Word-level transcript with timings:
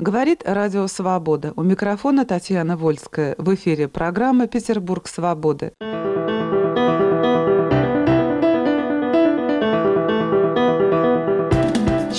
Говорит 0.00 0.44
Радио 0.46 0.86
Свобода. 0.86 1.52
У 1.56 1.62
микрофона 1.62 2.24
Татьяна 2.24 2.74
Вольская. 2.78 3.34
В 3.36 3.54
эфире 3.54 3.86
программа 3.86 4.46
«Петербург 4.46 5.06
свободы». 5.06 5.74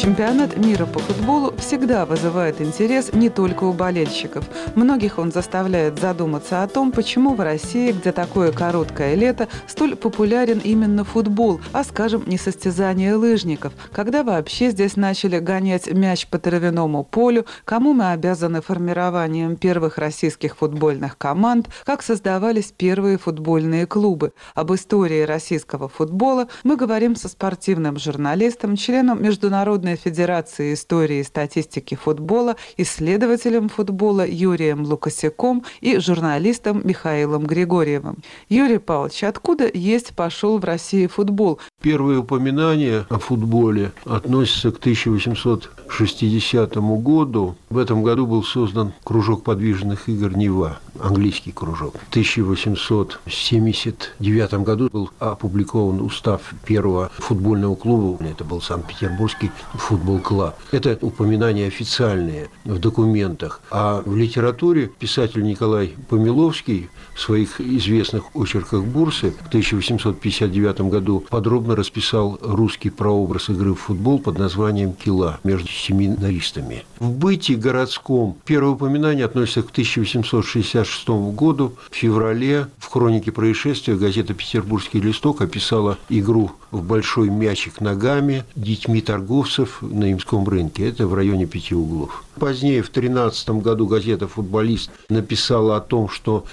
Чемпионат 0.01 0.57
мира 0.57 0.87
по 0.87 0.97
футболу 0.97 1.53
всегда 1.57 2.07
вызывает 2.07 2.59
интерес 2.59 3.13
не 3.13 3.29
только 3.29 3.65
у 3.65 3.71
болельщиков. 3.71 4.43
Многих 4.73 5.19
он 5.19 5.31
заставляет 5.31 5.99
задуматься 5.99 6.63
о 6.63 6.67
том, 6.67 6.91
почему 6.91 7.35
в 7.35 7.39
России, 7.39 7.91
где 7.91 8.11
такое 8.11 8.51
короткое 8.51 9.13
лето, 9.13 9.47
столь 9.67 9.95
популярен 9.95 10.59
именно 10.63 11.03
футбол, 11.03 11.61
а, 11.71 11.83
скажем, 11.83 12.23
не 12.25 12.39
состязание 12.39 13.13
лыжников. 13.13 13.73
Когда 13.91 14.23
вообще 14.23 14.71
здесь 14.71 14.95
начали 14.95 15.37
гонять 15.37 15.85
мяч 15.93 16.25
по 16.25 16.39
травяному 16.39 17.03
полю, 17.03 17.45
кому 17.63 17.93
мы 17.93 18.09
обязаны 18.09 18.63
формированием 18.63 19.55
первых 19.55 19.99
российских 19.99 20.57
футбольных 20.57 21.15
команд, 21.19 21.69
как 21.85 22.01
создавались 22.01 22.73
первые 22.75 23.19
футбольные 23.19 23.85
клубы. 23.85 24.33
Об 24.55 24.73
истории 24.73 25.21
российского 25.21 25.87
футбола 25.87 26.47
мы 26.63 26.75
говорим 26.75 27.15
со 27.15 27.27
спортивным 27.29 27.99
журналистом, 27.99 28.75
членом 28.75 29.21
Международной 29.21 29.91
Федерации 30.03 30.73
истории 30.73 31.19
и 31.19 31.23
статистики 31.23 31.95
футбола, 31.95 32.55
исследователем 32.77 33.69
футбола 33.69 34.27
Юрием 34.27 34.83
Лукасяком 34.83 35.63
и 35.79 35.99
журналистом 35.99 36.81
Михаилом 36.83 37.45
Григорьевым. 37.45 38.17
Юрий 38.49 38.79
Павлович, 38.79 39.23
откуда 39.23 39.69
есть 39.71 40.15
пошел 40.15 40.57
в 40.57 40.65
России 40.65 41.05
футбол? 41.07 41.59
Первые 41.81 42.19
упоминания 42.19 43.05
о 43.09 43.19
футболе 43.19 43.93
относятся 44.05 44.71
к 44.71 44.79
1860 44.79 46.77
году. 46.77 47.55
В 47.69 47.77
этом 47.77 48.01
году 48.03 48.25
был 48.25 48.43
создан 48.43 48.93
кружок 49.03 49.43
подвижных 49.43 50.09
игр 50.09 50.35
«Нева», 50.35 50.79
английский 50.99 51.51
кружок. 51.51 51.93
В 51.95 52.09
1879 52.09 54.53
году 54.63 54.89
был 54.91 55.11
опубликован 55.19 56.01
устав 56.01 56.41
первого 56.65 57.11
футбольного 57.17 57.75
клуба. 57.75 58.17
Это 58.25 58.43
был 58.43 58.59
Санкт-Петербургский 58.61 59.51
футбол-клуб. 59.81 60.53
Это 60.71 60.97
упоминания 61.01 61.67
официальные 61.67 62.49
в 62.65 62.79
документах. 62.79 63.61
А 63.71 64.01
в 64.05 64.15
литературе 64.15 64.87
писатель 64.87 65.43
Николай 65.43 65.95
Помиловский 66.09 66.89
своих 67.21 67.61
известных 67.61 68.35
очерках 68.35 68.83
«Бурсы» 68.83 69.31
в 69.31 69.47
1859 69.47 70.81
году 70.81 71.25
подробно 71.29 71.75
расписал 71.75 72.39
русский 72.41 72.89
прообраз 72.89 73.49
игры 73.49 73.73
в 73.73 73.79
футбол 73.79 74.19
под 74.19 74.39
названием 74.39 74.93
«Кила» 74.93 75.39
между 75.43 75.69
семинаристами. 75.69 76.83
В 76.99 77.11
быте 77.11 77.55
городском 77.55 78.37
первое 78.45 78.73
упоминание 78.73 79.25
относится 79.25 79.63
к 79.63 79.71
1866 79.71 81.09
году. 81.33 81.73
В 81.89 81.95
феврале 81.95 82.67
в 82.77 82.87
хронике 82.87 83.31
происшествия 83.31 83.95
газета 83.95 84.33
«Петербургский 84.33 84.99
листок» 84.99 85.41
описала 85.41 85.97
игру 86.09 86.51
в 86.71 86.83
большой 86.83 87.29
мячик 87.29 87.81
ногами 87.81 88.43
детьми 88.55 89.01
торговцев 89.01 89.79
на 89.81 90.11
Имском 90.11 90.47
рынке. 90.47 90.87
Это 90.87 91.07
в 91.07 91.13
районе 91.13 91.45
пяти 91.45 91.75
углов. 91.75 92.23
Позднее, 92.35 92.81
в 92.81 92.89
13 92.89 93.49
году, 93.61 93.87
газета 93.87 94.27
«Футболист» 94.27 94.89
написала 95.09 95.77
о 95.77 95.81
том, 95.81 96.09
что 96.09 96.45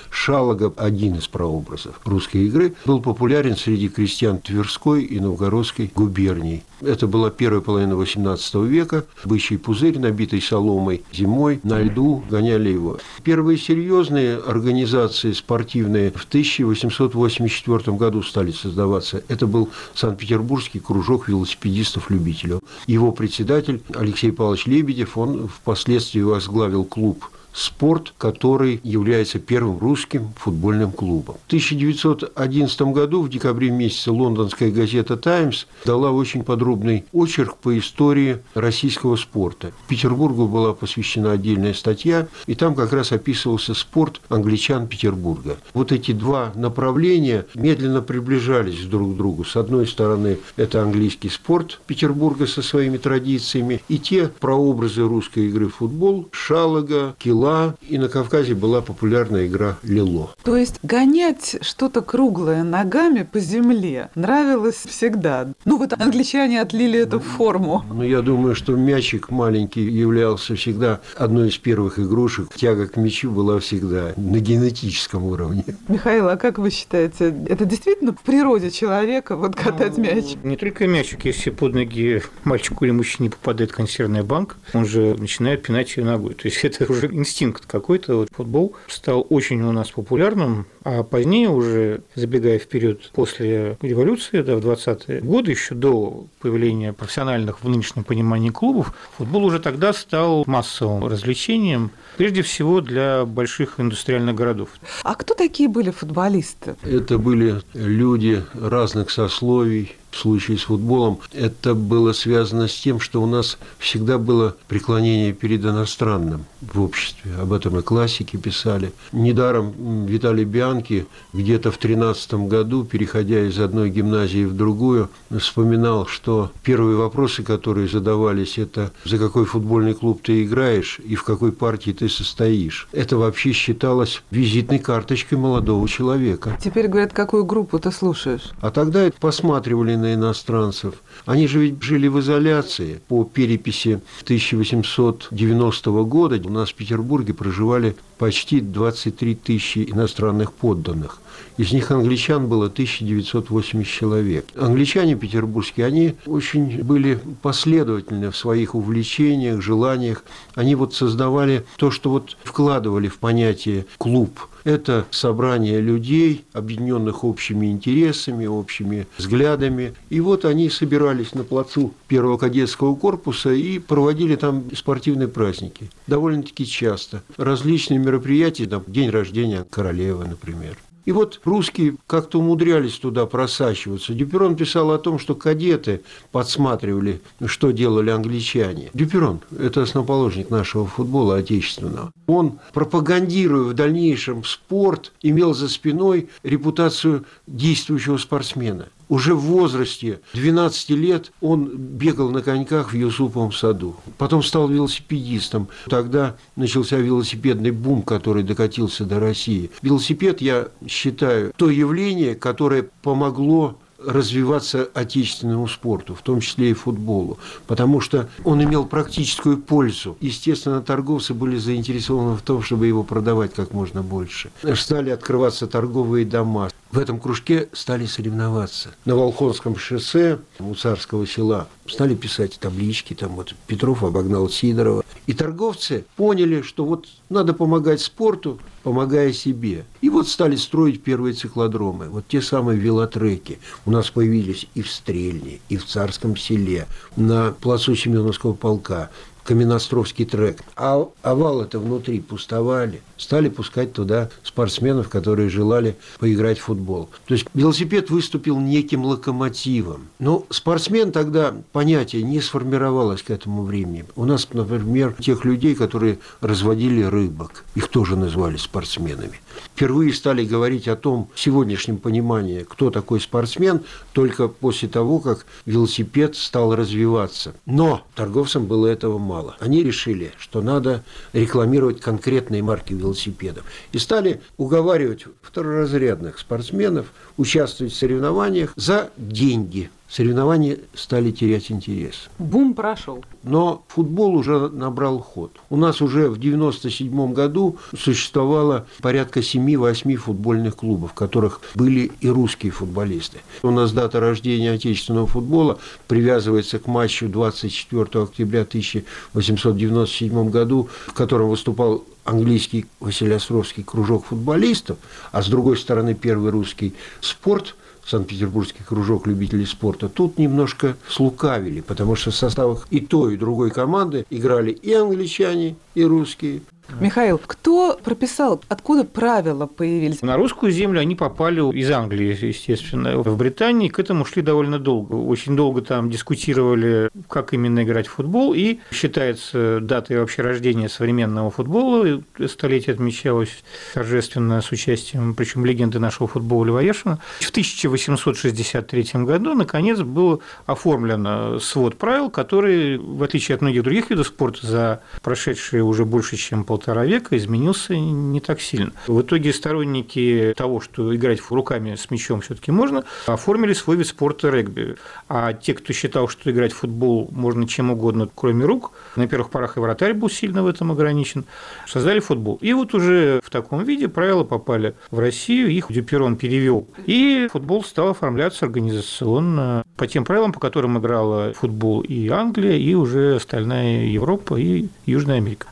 Шалога, 0.59 0.73
один 0.77 1.14
из 1.14 1.28
прообразов 1.28 2.01
русской 2.05 2.47
игры, 2.47 2.75
был 2.84 3.01
популярен 3.01 3.56
среди 3.56 3.89
крестьян 3.89 4.39
Тверской 4.39 5.05
и 5.05 5.20
Новгородской 5.20 5.91
губерний. 5.95 6.64
Это 6.81 7.06
была 7.06 7.31
первая 7.31 7.61
половина 7.61 7.95
XVIII 7.95 8.67
века. 8.67 9.05
Бычий 9.25 9.59
пузырь, 9.59 9.98
набитый 9.98 10.41
соломой 10.41 11.03
зимой, 11.12 11.61
на 11.62 11.81
льду 11.81 12.25
гоняли 12.29 12.70
его. 12.70 12.98
Первые 13.23 13.59
серьезные 13.59 14.36
организации 14.36 15.33
спортивные 15.33 16.11
в 16.11 16.25
1884 16.25 17.97
году 17.97 18.23
стали 18.23 18.53
создаваться. 18.53 19.23
Это 19.29 19.46
был 19.46 19.70
Санкт-Петербургский 19.95 20.80
кружок 20.80 21.29
велосипедистов-любителей. 21.29 22.61
Его 22.86 23.13
председатель 23.13 23.83
Алексей 23.95 24.33
Павлович 24.33 24.67
Лебедев, 24.67 25.17
он 25.17 25.48
впоследствии 25.48 26.20
возглавил 26.20 26.85
клуб 26.85 27.25
спорт, 27.53 28.14
который 28.19 28.81
является 28.85 29.39
первым 29.39 29.79
русским 29.79 30.31
футбольным 30.36 30.92
клубом. 30.92 31.36
В 31.45 31.47
1911 31.48 32.81
году, 32.83 33.23
в 33.23 33.29
декабре 33.29 33.70
месяце, 33.70 34.13
лондонская 34.13 34.70
газета 34.70 35.17
«Таймс» 35.17 35.67
дала 35.85 36.11
очень 36.11 36.45
подробный 36.45 37.05
очерк 37.13 37.57
по 37.57 37.77
истории 37.79 38.39
российского 38.55 39.17
спорта. 39.17 39.73
Петербургу 39.89 40.47
была 40.47 40.73
посвящена 40.73 41.33
отдельная 41.33 41.75
статья, 41.75 42.29
и 42.47 42.55
там 42.55 42.75
как 42.75 42.92
раз 42.92 43.13
описывался 43.13 43.75
спорт 43.75 44.20
англичан 44.29 44.87
Петербурга. 44.87 45.57
Вот 45.75 45.92
эти 45.92 46.13
два 46.13 46.53
направления 46.55 47.47
медленно 47.55 48.03
приближались 48.03 48.85
друг 48.85 49.14
к 49.14 49.17
другу. 49.17 49.45
С 49.45 49.57
одной 49.57 49.87
стороны, 49.87 50.39
это 50.57 50.83
английский 50.83 51.29
спорт 51.29 51.81
Петербурга 51.87 52.47
со 52.47 52.63
своими 52.63 52.98
традициями, 52.98 53.83
и 53.89 53.98
те 53.98 54.29
прообразы 54.29 55.03
русской 55.03 55.48
игры 55.48 55.69
в 55.69 55.77
футбол– 55.77 56.29
Шалога, 56.33 57.14
Кила, 57.19 57.48
была, 57.48 57.75
и 57.89 57.98
на 57.98 58.09
Кавказе 58.09 58.55
была 58.55 58.81
популярная 58.81 59.47
игра 59.47 59.79
лило. 59.83 60.31
То 60.42 60.57
есть 60.57 60.79
гонять 60.83 61.57
что-то 61.63 62.03
круглое 62.03 62.63
ногами 62.63 63.23
по 63.31 63.41
земле 63.41 64.11
нравилось 64.14 64.85
всегда. 64.86 65.48
Ну 65.64 65.79
вот 65.79 65.92
англичане 65.98 66.61
отлили 66.61 67.01
эту 67.01 67.20
форму. 67.20 67.85
Ну 67.91 68.03
я 68.03 68.20
думаю, 68.20 68.55
что 68.55 68.77
мячик 68.77 69.31
маленький 69.31 69.83
являлся 69.83 70.55
всегда 70.55 71.01
одной 71.17 71.48
из 71.48 71.58
первых 71.58 71.98
игрушек. 71.98 72.55
Тяга 72.55 72.87
к 72.87 72.97
мячу 72.97 73.31
была 73.31 73.58
всегда 73.61 74.13
на 74.17 74.39
генетическом 74.41 75.25
уровне. 75.25 75.64
Михаил, 75.89 76.29
а 76.29 76.37
как 76.37 76.58
вы 76.58 76.70
считаете, 76.70 77.35
это 77.48 77.64
действительно 77.64 78.13
в 78.13 78.20
природе 78.20 78.70
человека 78.70 79.37
вот 79.37 79.57
катать 79.57 79.97
ну, 79.97 80.05
мяч? 80.05 80.37
Не 80.42 80.57
только 80.57 80.87
мячик, 80.87 81.25
если 81.25 81.51
под 81.51 81.75
ноги 81.75 82.23
мальчику 82.45 82.85
или 82.85 82.92
мужчине 82.92 83.31
попадает 83.31 83.73
консервная 83.73 84.23
банка, 84.23 84.57
он 84.75 84.85
же 84.87 85.14
начинает 85.19 85.63
пинать 85.63 85.97
ее 85.97 86.05
ногой. 86.05 86.35
То 86.35 86.48
есть 86.48 86.64
это 86.64 86.91
уже 86.91 87.08
инстинкт 87.28 87.66
какой-то. 87.66 88.16
Вот 88.16 88.28
футбол 88.33 88.74
стал 88.89 89.27
очень 89.28 89.61
у 89.62 89.72
нас 89.72 89.90
популярным, 89.90 90.66
а 90.84 91.02
позднее 91.02 91.50
уже, 91.50 92.00
забегая 92.14 92.58
вперед 92.58 93.11
после 93.12 93.77
революции, 93.83 94.42
да, 94.42 94.56
в 94.56 94.61
20-е 94.61 95.20
годы, 95.20 95.50
еще 95.50 95.74
до 95.74 96.27
появления 96.40 96.92
профессиональных 96.92 97.62
в 97.62 97.68
нынешнем 97.68 98.05
понимании 98.05 98.50
клубов, 98.50 98.94
футбол 99.16 99.44
уже 99.44 99.61
тогда 99.61 99.92
стал 99.92 100.44
массовым 100.46 101.06
развлечением, 101.06 101.90
прежде 102.16 102.42
всего 102.42 102.80
для 102.80 103.24
больших 103.24 103.78
индустриальных 103.78 104.34
городов. 104.34 104.70
А 105.02 105.14
кто 105.14 105.34
такие 105.34 105.68
были 105.68 105.90
футболисты? 105.90 106.77
Это 106.83 107.18
были 107.18 107.60
люди 107.74 108.42
разных 108.55 109.10
сословий, 109.10 109.96
в 110.11 110.19
случае 110.19 110.58
с 110.58 110.63
футболом, 110.63 111.19
это 111.33 111.74
было 111.74 112.13
связано 112.13 112.69
с 112.69 112.74
тем, 112.74 113.01
что 113.01 113.23
у 113.23 113.27
нас 113.27 113.58
всегда 113.79 114.19
было 114.19 114.57
преклонение 114.69 115.33
перед 115.33 115.64
иностранным 115.64 116.45
в 116.61 116.80
обществе. 116.80 117.33
Об 117.41 117.52
этом 117.52 117.79
и 117.79 117.83
классики 117.83 118.36
писали. 118.36 118.92
Недаром 119.13 120.07
Виталий 120.07 120.45
Бианки 120.45 121.07
где-то 121.33 121.70
в 121.70 121.79
13 121.79 122.35
году, 122.48 122.85
переходя 122.85 123.46
из 123.46 123.58
одной 123.58 123.91
гимназии 123.91 124.45
в 124.45 124.55
другую, 124.55 125.11
вспоминал, 125.39 126.07
что 126.07 126.51
первые 126.63 126.96
вопросы, 126.96 127.42
которые 127.42 127.89
задавались, 127.89 128.58
это 128.58 128.93
за 129.05 129.19
какой 129.19 129.44
футбольный 129.44 129.94
клуб 129.94 130.23
ты 130.23 130.44
играешь 130.44 131.00
и 131.05 131.14
в 131.14 131.25
какой 131.25 131.52
партии 131.52 131.93
ты 131.93 132.08
состоишь. 132.08 132.88
Это 132.93 133.17
вообще 133.17 133.52
считалось 133.52 134.23
визитной 134.31 134.79
карточкой 134.79 135.38
молодого 135.38 135.88
человека. 135.88 136.58
Теперь 136.62 136.88
говорят, 136.88 137.12
какую 137.12 137.44
группу 137.44 137.79
ты 137.79 137.90
слушаешь. 137.93 138.52
А 138.61 138.70
тогда 138.70 139.11
посматривали 139.20 139.94
на 139.99 140.14
иностранцев. 140.14 140.94
Они 141.26 141.47
же 141.47 141.61
ведь 141.61 141.82
жили 141.82 142.09
в 142.09 142.20
изоляции. 142.20 143.00
По 143.09 143.25
переписи 143.25 144.00
1890 144.23 145.91
года 146.05 146.41
у 146.44 146.50
нас 146.50 146.70
в 146.70 146.75
Петербурге 146.75 147.34
проживали 147.34 147.96
почти 148.17 148.61
23 148.61 149.34
тысячи 149.34 149.81
иностранных 149.90 150.52
подданных. 150.52 151.19
Из 151.56 151.73
них 151.73 151.90
англичан 151.90 152.49
было 152.49 152.67
1980 152.67 153.87
человек. 153.87 154.46
Англичане 154.55 155.17
петербургские, 155.17 155.87
они 155.87 156.14
очень 156.26 156.82
были 156.82 157.19
последовательны 157.43 158.31
в 158.31 158.37
своих 158.37 158.75
увлечениях, 158.75 159.61
желаниях. 159.61 160.25
Они 160.55 160.75
вот 160.75 160.94
создавали 160.94 161.64
то, 161.76 161.90
что 161.90 162.11
вот 162.11 162.37
вкладывали 162.44 163.08
в 163.08 163.19
понятие 163.19 163.87
«клуб». 163.99 164.38
Это 164.64 165.06
собрание 165.11 165.81
людей, 165.81 166.44
объединенных 166.52 167.25
общими 167.25 167.70
интересами, 167.70 168.44
общими 168.44 169.06
взглядами. 169.17 169.94
И 170.11 170.20
вот 170.20 170.44
они 170.44 170.69
собирались 170.69 171.34
на 171.34 171.43
плацу 171.43 171.94
первого 172.06 172.37
кадетского 172.37 172.94
корпуса 172.94 173.50
и 173.50 173.79
проводили 173.79 174.37
там 174.37 174.64
спортивные 174.75 175.29
праздники. 175.29 175.91
Довольно-таки 176.06 176.67
часто. 176.67 177.23
Различные 177.37 177.99
мероприятия, 177.99 178.67
там, 178.67 178.84
день 178.87 179.11
рождения 179.11 179.64
королевы, 179.70 180.26
например. 180.26 180.76
И 181.08 181.10
вот 181.10 181.40
русские 181.46 181.96
как-то 182.06 182.38
умудрялись 182.38 182.99
туда 182.99 183.25
просачиваться. 183.25 184.12
Дюперон 184.12 184.56
писал 184.56 184.90
о 184.90 184.99
том, 184.99 185.19
что 185.19 185.34
кадеты 185.34 186.02
подсматривали, 186.32 187.22
что 187.46 187.70
делали 187.70 188.10
англичане. 188.10 188.90
Дюперон– 188.93 189.40
это 189.58 189.84
основоположник 189.84 190.50
нашего 190.50 190.87
футбола 190.87 191.37
отечественного. 191.37 192.12
Он, 192.26 192.58
пропагандируя 192.75 193.62
в 193.62 193.72
дальнейшем 193.72 194.44
спорт, 194.44 195.12
имел 195.22 195.55
за 195.55 195.70
спиной 195.70 196.28
репутацию 196.43 197.25
действующего 197.46 198.19
спортсмена– 198.19 198.88
уже 199.08 199.34
в 199.34 199.40
возрасте 199.40 200.20
12 200.34 200.90
лет 200.90 201.32
он 201.40 201.69
бегал 201.76 202.31
на 202.31 202.43
коньках 202.43 202.93
в 202.93 202.96
Юсуповом 202.96 203.52
саду. 203.52 203.96
Потом 204.16 204.43
стал 204.43 204.69
велосипедистом. 204.69 205.69
Тогда 205.88 206.37
начался 206.56 206.96
велосипедный 206.96 207.70
бум, 207.70 208.02
который 208.02 208.43
докатился 208.43 209.05
до 209.05 209.20
России. 209.20 209.70
Велосипед, 209.82 210.40
я 210.40 210.69
считаю, 210.87 211.52
то 211.56 211.70
явление, 211.70 212.34
которое 212.34 212.88
помогло 213.02 213.76
развиваться 213.99 214.88
отечественному 214.94 215.66
спорту, 215.66 216.14
в 216.14 216.22
том 216.22 216.40
числе 216.40 216.70
и 216.70 216.72
футболу, 216.72 217.38
потому 217.66 218.00
что 218.00 218.28
он 218.44 218.62
имел 218.62 218.87
практическую 218.87 219.58
пользу. 219.58 220.16
Естественно, 220.20 220.81
торговцы 220.81 221.34
были 221.34 221.56
заинтересованы 221.56 222.37
в 222.37 222.43
том, 222.43 222.62
чтобы 222.62 222.87
его 222.87 223.02
продавать 223.02 223.55
как 223.55 223.72
можно 223.72 224.02
больше. 224.02 224.50
Стали 224.75 225.10
открываться 225.10 225.66
торговые 225.66 226.25
дома. 226.25 226.70
В 226.90 226.99
этом 226.99 227.20
кружке 227.20 227.69
стали 227.75 228.06
соревноваться. 228.06 228.94
На 229.05 229.14
Волхонском 229.14 229.76
шоссе 229.76 230.38
у 230.58 230.75
царского 230.75 231.26
села 231.26 231.69
стали 231.87 232.14
писать 232.14 232.58
таблички, 232.58 233.12
там 233.12 233.37
вот 233.37 233.55
Петров 233.67 234.02
обогнал 234.02 234.49
Сидорова. 234.49 235.05
И 235.26 235.35
торговцы 235.35 236.06
поняли, 236.17 236.62
что 236.62 236.87
вот 236.87 237.06
надо 237.29 237.52
помогать 237.52 238.00
спорту, 238.00 238.58
помогая 238.82 239.35
себе. 239.35 239.85
И 240.00 240.08
вот 240.08 240.29
стали 240.29 240.56
строить 240.56 241.02
первые 241.02 241.35
циклодромы, 241.35 242.08
вот 242.08 242.26
те 242.26 242.40
самые 242.40 242.79
велотреки. 242.79 243.58
У 243.84 243.91
нас 243.91 244.08
появились 244.08 244.67
и 244.75 244.81
в 244.81 244.91
Стрельне, 244.91 245.61
и 245.69 245.76
в 245.76 245.84
Царском 245.84 246.38
селе, 246.38 246.87
на 247.17 247.52
плацу 247.52 247.94
Семеновского 247.94 248.55
полка. 248.55 249.11
Каменостровский 249.44 250.25
трек. 250.25 250.62
А 250.76 251.06
овал 251.23 251.62
это 251.62 251.79
внутри 251.79 252.20
пустовали. 252.20 253.02
Стали 253.19 253.49
пускать 253.49 253.93
туда 253.93 254.31
спортсменов, 254.43 255.09
которые 255.09 255.50
желали 255.50 255.97
поиграть 256.19 256.59
в 256.59 256.62
футбол. 256.62 257.11
То 257.26 257.35
есть 257.35 257.47
велосипед 257.53 258.11
выступил 258.11 258.59
неким 258.59 259.05
локомотивом. 259.05 260.09
Но 260.19 260.47
спортсмен 260.50 261.12
тогда 261.12 261.55
понятие 261.73 262.23
не 262.23 262.41
сформировалось 262.41 263.23
к 263.23 263.31
этому 263.31 263.65
времени. 263.65 264.05
У 264.17 264.25
нас, 264.25 264.49
например, 264.53 265.15
тех 265.19 265.44
людей, 265.44 265.75
которые 265.75 266.19
разводили 266.41 267.03
рыбок, 267.03 267.65
их 267.75 267.88
тоже 267.88 268.17
назвали 268.17 268.56
спортсменами. 268.56 269.41
Впервые 269.75 270.12
стали 270.12 270.44
говорить 270.44 270.88
о 270.88 270.97
том, 270.97 271.29
в 271.35 271.41
сегодняшнем 271.41 271.99
понимании, 271.99 272.65
кто 272.69 272.91
такой 272.91 273.20
спортсмен, 273.20 273.82
только 274.12 274.49
после 274.49 274.88
того, 274.88 275.19
как 275.19 275.47
велосипед 275.67 276.37
стал 276.37 276.75
развиваться. 276.75 277.55
Но 277.67 278.03
торговцам 278.15 278.67
было 278.67 278.87
этого 278.87 279.19
мало. 279.19 279.56
Они 279.61 279.82
решили, 279.82 280.32
что 280.38 280.62
надо 280.62 281.05
рекламировать 281.32 282.00
конкретные 282.00 282.62
марки 282.62 282.93
велосипедов. 283.08 283.64
И 283.93 283.99
стали 283.99 284.40
уговаривать 284.56 285.25
второразрядных 285.43 286.38
спортсменов 286.38 287.12
участвовать 287.38 287.94
в 287.94 287.96
соревнованиях 287.96 288.75
за 288.76 289.11
деньги– 289.17 289.90
соревнования 290.08 290.79
стали 290.94 291.31
терять 291.31 291.70
интерес. 291.70 292.29
Бум 292.38 292.75
прошел. 292.75 293.25
Но 293.43 293.85
футбол 293.88 294.35
уже 294.35 294.69
набрал 294.69 295.19
ход. 295.20 295.52
У 295.70 295.76
нас 295.76 296.00
уже 296.00 296.29
в 296.29 296.38
1997 296.38 297.32
году 297.32 297.76
существовало 297.96 298.87
порядка 299.00 299.40
7-8 299.40 300.17
футбольных 300.17 300.76
клубов, 300.76 301.12
в 301.12 301.14
которых 301.14 301.61
были 301.75 302.11
и 302.20 302.29
русские 302.29 302.73
футболисты. 302.73 303.38
У 303.62 303.70
нас 303.70 303.93
дата 303.93 304.20
рождения 304.20 304.73
отечественного 304.73 305.26
футбола 305.26 305.79
привязывается 306.06 306.79
к 306.79 306.87
матчу 306.87 307.29
24 307.29 308.25
октября 308.25 308.62
1897 308.62 310.50
году, 310.50 310.88
в 311.06 311.12
котором 311.12 311.49
выступал 311.49 312.05
английский 312.29 312.87
Василиостровский 313.00 313.82
кружок 313.82 314.26
футболистов, 314.26 314.99
а 315.32 315.43
с 315.43 315.49
другой 315.49 315.79
стороны 315.79 316.14
первый 316.14 316.50
русский 316.50 316.94
спорт– 317.28 317.75
Санкт-Петербургский 318.08 318.82
кружок 318.84 319.26
любителей 319.26 319.66
спорта, 319.66 320.08
тут 320.08 320.38
немножко 320.38 320.96
слукавили, 321.08 321.82
потому 321.82 322.16
что 322.16 322.30
в 322.30 322.36
составах 322.36 322.86
и 322.90 323.00
той, 323.00 323.34
и 323.34 323.36
другой 323.36 323.70
команды 323.70 324.25
играли 324.30 324.70
и 324.70 324.94
англичане, 324.94 325.76
и 325.94 326.04
русские. 326.04 326.62
Михаил, 327.00 327.38
кто 327.38 327.99
прописал, 328.02 328.62
откуда 328.69 329.05
правила 329.05 329.67
появились? 329.67 330.23
На 330.23 330.37
русскую 330.37 330.73
землю 330.73 331.00
они 331.00 331.14
попали 331.14 331.61
из 331.76 331.90
Англии, 331.90 332.37
естественно. 332.46 333.19
В 333.19 333.37
Британии 333.37 333.88
к 333.88 333.99
этому 333.99 334.25
шли 334.25 334.43
довольно 334.43 334.79
долго. 334.79 335.14
Очень 335.14 335.55
долго 335.55 335.82
там 335.82 336.11
дискутировали, 336.11 337.11
как 337.29 337.52
именно 337.52 337.82
играть 337.85 338.06
в 338.06 338.12
футбол, 338.12 338.55
и 338.55 338.79
считается 338.90 339.81
датой 339.81 340.19
вообще 340.19 340.43
рождения 340.43 340.88
современного 340.88 341.50
футбола. 341.50 342.23
Столетие 342.46 342.94
отмечалось 342.94 343.62
торжественно 343.94 344.61
с 344.61 344.73
участием, 344.73 345.34
причем 345.34 345.64
легенды 345.67 345.99
нашего 345.99 346.26
футбола 346.26 346.64
Льва 346.64 346.82
Яшина. 346.82 347.19
В 347.41 347.50
1863 347.50 349.25
году, 349.25 349.55
наконец, 349.55 350.00
был 350.00 350.43
оформлен 350.67 351.61
свод 351.61 351.96
правил, 351.96 352.31
который, 352.31 352.96
в 352.99 353.23
отличие 353.23 353.56
от 353.56 353.61
многих 353.61 353.82
других 353.82 354.11
видов 354.11 354.26
спорта, 354.26 354.67
за 354.67 355.02
прошедшие 355.23 355.82
уже 355.84 356.05
больше, 356.05 356.37
чем 356.37 356.64
пол 356.64 356.77
полтора 356.78 357.04
века 357.04 357.36
изменился 357.36 357.98
не 357.98 358.40
так 358.40 358.60
сильно. 358.60 358.92
В 359.08 359.20
итоге 359.20 359.52
сторонники 359.52 360.54
того, 360.56 360.80
что 360.80 361.12
играть 361.14 361.40
руками 361.50 361.96
с 361.96 362.08
мячом 362.08 362.40
все 362.40 362.54
таки 362.54 362.70
можно, 362.70 363.02
оформили 363.26 363.72
свой 363.72 363.96
вид 363.96 364.06
спорта 364.06 364.48
регби. 364.48 364.94
А 365.28 365.54
те, 365.54 365.75
кто 365.75 365.92
считал, 365.92 366.28
что 366.28 366.52
играть 366.52 366.72
в 366.72 366.76
футбол 366.76 367.28
можно 367.32 367.66
чем 367.66 367.90
угодно, 367.90 368.28
кроме 368.32 368.64
рук, 368.64 368.92
на 369.16 369.26
первых 369.26 369.50
порах 369.50 369.76
и 369.76 369.80
вратарь 369.80 370.14
был 370.14 370.30
сильно 370.30 370.62
в 370.62 370.69
этом 370.69 370.92
ограничен, 370.92 371.46
создали 371.88 372.20
футбол. 372.20 372.58
И 372.60 372.72
вот 372.72 372.94
уже 372.94 373.40
в 373.42 373.50
таком 373.50 373.82
виде 373.82 374.06
правила 374.06 374.44
попали 374.44 374.94
в 375.10 375.19
Россию, 375.19 375.70
их 375.70 375.86
Дюперон 375.90 376.36
перевел. 376.36 376.86
И 377.06 377.48
футбол 377.50 377.82
стал 377.82 378.10
оформляться 378.10 378.66
организационно 378.66 379.82
по 379.96 380.06
тем 380.06 380.24
правилам, 380.24 380.52
по 380.52 380.60
которым 380.60 380.96
играла 380.98 381.52
футбол 381.54 382.02
и 382.02 382.28
Англия, 382.28 382.76
и 382.76 382.94
уже 382.94 383.34
остальная 383.34 384.04
Европа 384.04 384.54
и 384.54 384.86
Южная 385.06 385.38
Америка. 385.38 385.66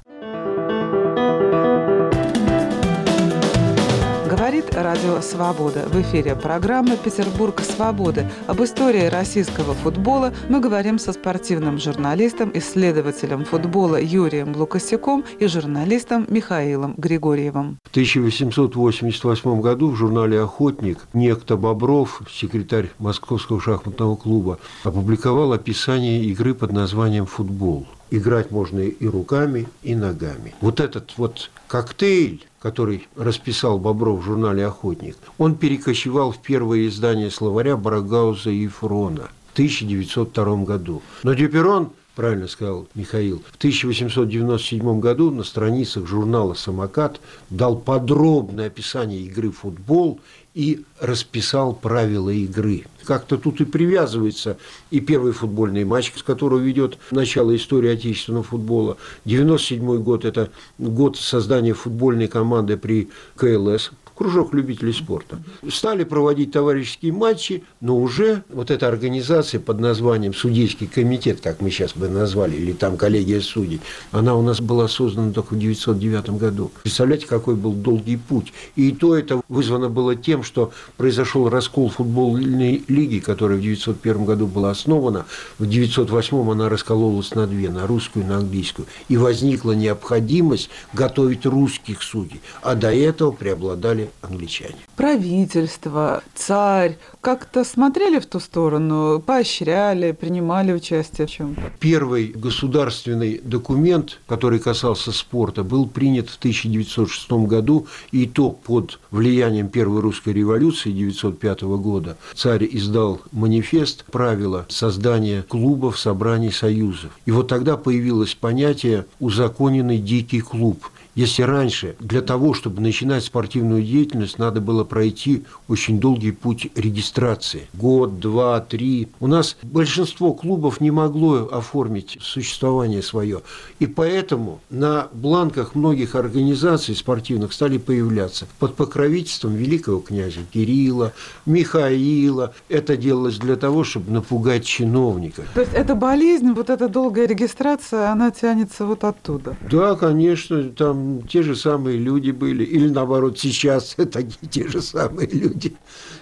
Радио 4.77 5.23
Свобода. 5.23 5.87
В 5.89 5.99
эфире 6.03 6.37
программа 6.37 6.99
«Петербург 6.99 7.61
свободы». 7.61 8.27
Об 8.47 8.63
истории 8.63 9.07
российского 9.07 9.73
футбола 9.73 10.35
мы 10.51 10.61
говорим 10.61 10.99
со 10.99 11.15
спортивным 11.15 11.79
журналистом, 11.79 12.51
исследователем 12.53 13.47
футбола 13.47 13.99
Юрием 13.99 14.55
Лукасяком 14.55 15.25
и 15.39 15.47
журналистом 15.47 16.27
Михаилом 16.29 16.93
Григорьевым. 16.99 17.79
В 17.85 17.91
1888 17.91 19.61
году 19.63 19.89
в 19.93 19.97
журнале 19.97 20.43
«Охотник» 20.43 20.99
некто 21.15 21.57
Бобров, 21.57 22.21
секретарь 22.31 22.91
Московского 22.99 23.59
шахматного 23.59 24.15
клуба, 24.17 24.59
опубликовал 24.85 25.55
описание 25.55 26.23
игры 26.25 26.53
под 26.53 26.73
названием 26.73 27.25
«Футбол». 27.25 27.87
Играть 28.11 28.51
можно 28.51 28.81
и 28.81 29.07
руками, 29.07 29.67
и 29.83 29.95
ногами. 29.95 30.55
Вот 30.61 30.81
этот 30.81 31.15
вот 31.17 31.51
коктейль 31.67 32.47
который 32.67 33.07
расписал 33.15 33.79
Бобров 33.79 34.19
в 34.19 34.25
журнале 34.25 34.67
«Охотник», 34.67 35.17
он 35.39 35.55
перекочевал 35.55 36.33
в 36.33 36.39
первое 36.39 36.89
издание 36.89 37.31
словаря 37.31 37.77
Барагауза 37.77 38.51
и 38.51 38.67
Фрона 38.67 39.29
в 39.51 39.53
1902 39.53 40.65
году. 40.65 41.01
Но 41.23 41.35
Дюперон 41.35 41.93
правильно 42.17 42.49
сказал 42.49 42.89
Михаил, 42.97 43.41
в 43.53 43.57
1897 43.57 44.99
году 44.99 45.31
на 45.31 45.45
страницах 45.45 46.09
журнала 46.09 46.55
«Самокат» 46.55 47.21
дал 47.51 47.77
подробное 47.77 48.67
описание 48.67 49.21
игры 49.21 49.51
в 49.51 49.59
футбол 49.59 50.19
и 50.53 50.85
расписал 50.99 51.73
правила 51.73 52.31
игры. 52.31 52.87
Как-то 53.07 53.39
тут 53.39 53.61
и 53.61 53.65
привязывается 53.65 54.59
и 54.91 55.01
первый 55.01 55.33
футбольный 55.33 55.85
матч, 55.85 56.13
с 56.17 56.23
которого 56.23 56.59
ведет 56.59 56.99
начало 57.11 57.55
истории 57.55 57.91
отечественного 57.91 58.43
футбола. 58.43 58.97
97 59.25 60.03
год– 60.03 60.25
это 60.27 60.51
год 60.79 61.17
создания 61.17 61.73
футбольной 61.73 62.27
команды 62.27 62.77
при 62.77 63.09
КЛС, 63.37 63.93
кружок 64.17 64.55
любителей 64.55 64.93
спорта. 64.93 65.39
Стали 65.69 66.05
проводить 66.05 66.53
товарищеские 66.53 67.13
матчи, 67.13 67.63
но 67.81 67.97
уже 67.97 68.43
вот 68.49 68.71
эта 68.71 68.89
организация 68.89 69.61
под 69.61 69.79
названием 69.79 70.35
Судейский 70.35 70.87
комитет, 70.87 71.41
как 71.41 71.61
мы 71.61 71.71
сейчас 71.71 71.95
бы 71.95 72.09
назвали, 72.09 72.57
или 72.57 72.73
там 72.73 72.97
коллегия 72.97 73.41
судей, 73.41 73.81
она 74.11 74.35
у 74.35 74.43
нас 74.43 74.61
была 74.61 74.89
создана 74.89 75.33
только 75.33 75.55
в 75.55 75.59
1909 75.59 76.31
году. 76.31 76.71
Представляете, 76.83 77.27
какой 77.27 77.55
был 77.55 77.73
долгий 77.73 78.17
путь. 78.17 78.53
И 78.75 78.93
то 78.93 79.17
это 79.17 79.43
вызвано 79.49 79.89
было 79.89 80.17
тем, 80.17 80.43
что 80.43 80.73
произошел 80.97 81.49
раскол 81.49 81.91
футбольной 81.91 82.83
лиги, 82.89 83.19
которая 83.19 83.59
в 83.59 83.61
1901 83.61 84.25
году 84.25 84.47
была 84.47 84.71
основана. 84.71 85.27
В 85.59 85.65
1908 85.65 86.51
она 86.51 86.69
раскололась 86.69 87.35
на 87.35 87.47
две, 87.47 87.69
на 87.69 87.87
русскую 87.87 88.25
и 88.25 88.29
на 88.29 88.39
английскую. 88.39 88.87
И 89.09 89.17
возникла 89.17 89.73
необходимость 89.73 90.71
готовить 90.93 91.45
русских 91.45 92.03
судей. 92.03 92.41
А 92.63 92.75
до 92.75 92.93
этого 92.93 93.33
преобладали 93.33 94.06
англичане. 94.23 94.77
Правительство, 94.97 96.23
царь 96.35 96.97
как-то 97.21 97.65
смотрели 97.65 98.19
в 98.19 98.27
ту 98.27 98.41
сторону, 98.41 99.23
поощряли, 99.25 100.13
принимали 100.13 100.73
участие 100.73 101.27
в 101.27 101.31
чем-то? 101.31 101.61
Первый 101.81 102.29
государственный 102.29 103.41
документ, 103.43 104.21
который 104.27 104.59
касался 104.59 105.13
спорта, 105.13 105.65
был 105.65 105.87
принят 105.87 106.29
в 106.29 106.39
1906 106.39 107.31
году, 107.47 107.87
и 108.13 108.27
то 108.27 108.51
под 108.51 108.99
влиянием 109.11 109.69
Первой 109.69 110.01
русской 110.01 110.33
революции 110.33 110.91
1905 110.91 111.63
года. 111.63 112.17
Царь 112.35 112.69
издал 112.71 113.21
манифест 113.33 114.05
правила 114.05 114.67
создания 114.69 115.43
клубов, 115.43 115.99
собраний, 115.99 116.51
союзов. 116.51 117.11
И 117.27 117.31
вот 117.31 117.49
тогда 117.49 117.77
появилось 117.77 118.35
понятие 118.35 119.07
«узаконенный 119.21 119.99
дикий 119.99 120.41
клуб», 120.41 120.85
если 121.17 121.43
раньше 121.43 121.97
для 121.99 122.21
того, 122.21 122.53
чтобы 122.53 122.83
начинать 122.83 123.25
спортивную 123.25 123.83
деятельность, 123.83 124.39
надо 124.39 124.61
было 124.61 124.85
пройти 124.85 125.45
очень 125.67 125.99
долгий 125.99 126.31
путь 126.31 126.69
регистрации. 126.75 127.69
Год, 127.73 128.21
два, 128.21 128.61
три. 128.61 129.09
У 129.19 129.27
нас 129.27 129.57
большинство 129.63 130.35
клубов 130.35 130.83
не 130.83 130.91
могло 130.91 131.49
оформить 131.51 132.19
существование 132.21 133.03
свое. 133.03 133.41
И 133.79 133.87
поэтому 133.87 134.61
на 134.69 135.09
бланках 135.15 135.75
многих 135.75 136.15
организаций 136.15 136.95
спортивных 136.95 137.55
стали 137.55 137.79
появляться 137.79 138.47
под 138.59 138.75
покровительством 138.75 139.55
великого 139.55 140.01
князя 140.01 140.41
Кирилла, 140.53 141.15
Михаила. 141.47 142.53
Это 142.69 142.95
делалось 142.99 143.39
для 143.39 143.57
того, 143.57 143.85
чтобы 143.85 144.13
напугать 144.13 144.67
чиновников. 144.67 145.47
То 145.55 145.61
есть 145.61 145.73
эта 145.73 145.95
болезнь, 145.95 146.53
вот 146.53 146.69
эта 146.69 146.91
долгая 146.91 147.27
регистрация, 147.27 148.11
она 148.11 148.31
тянется 148.31 148.85
вот 148.85 149.03
оттуда? 149.03 149.57
Да, 149.71 149.95
конечно, 149.95 150.63
там 150.65 151.06
те 151.29 151.43
же 151.43 151.57
самые 151.57 151.99
люди 151.99 152.31
были, 152.31 152.65
или 152.65 152.89
наоборот, 152.89 153.39
сейчас 153.39 153.95
это 153.99 154.23
те 154.51 154.69
же 154.69 154.81
самые 154.83 155.29
люди. 155.29 155.77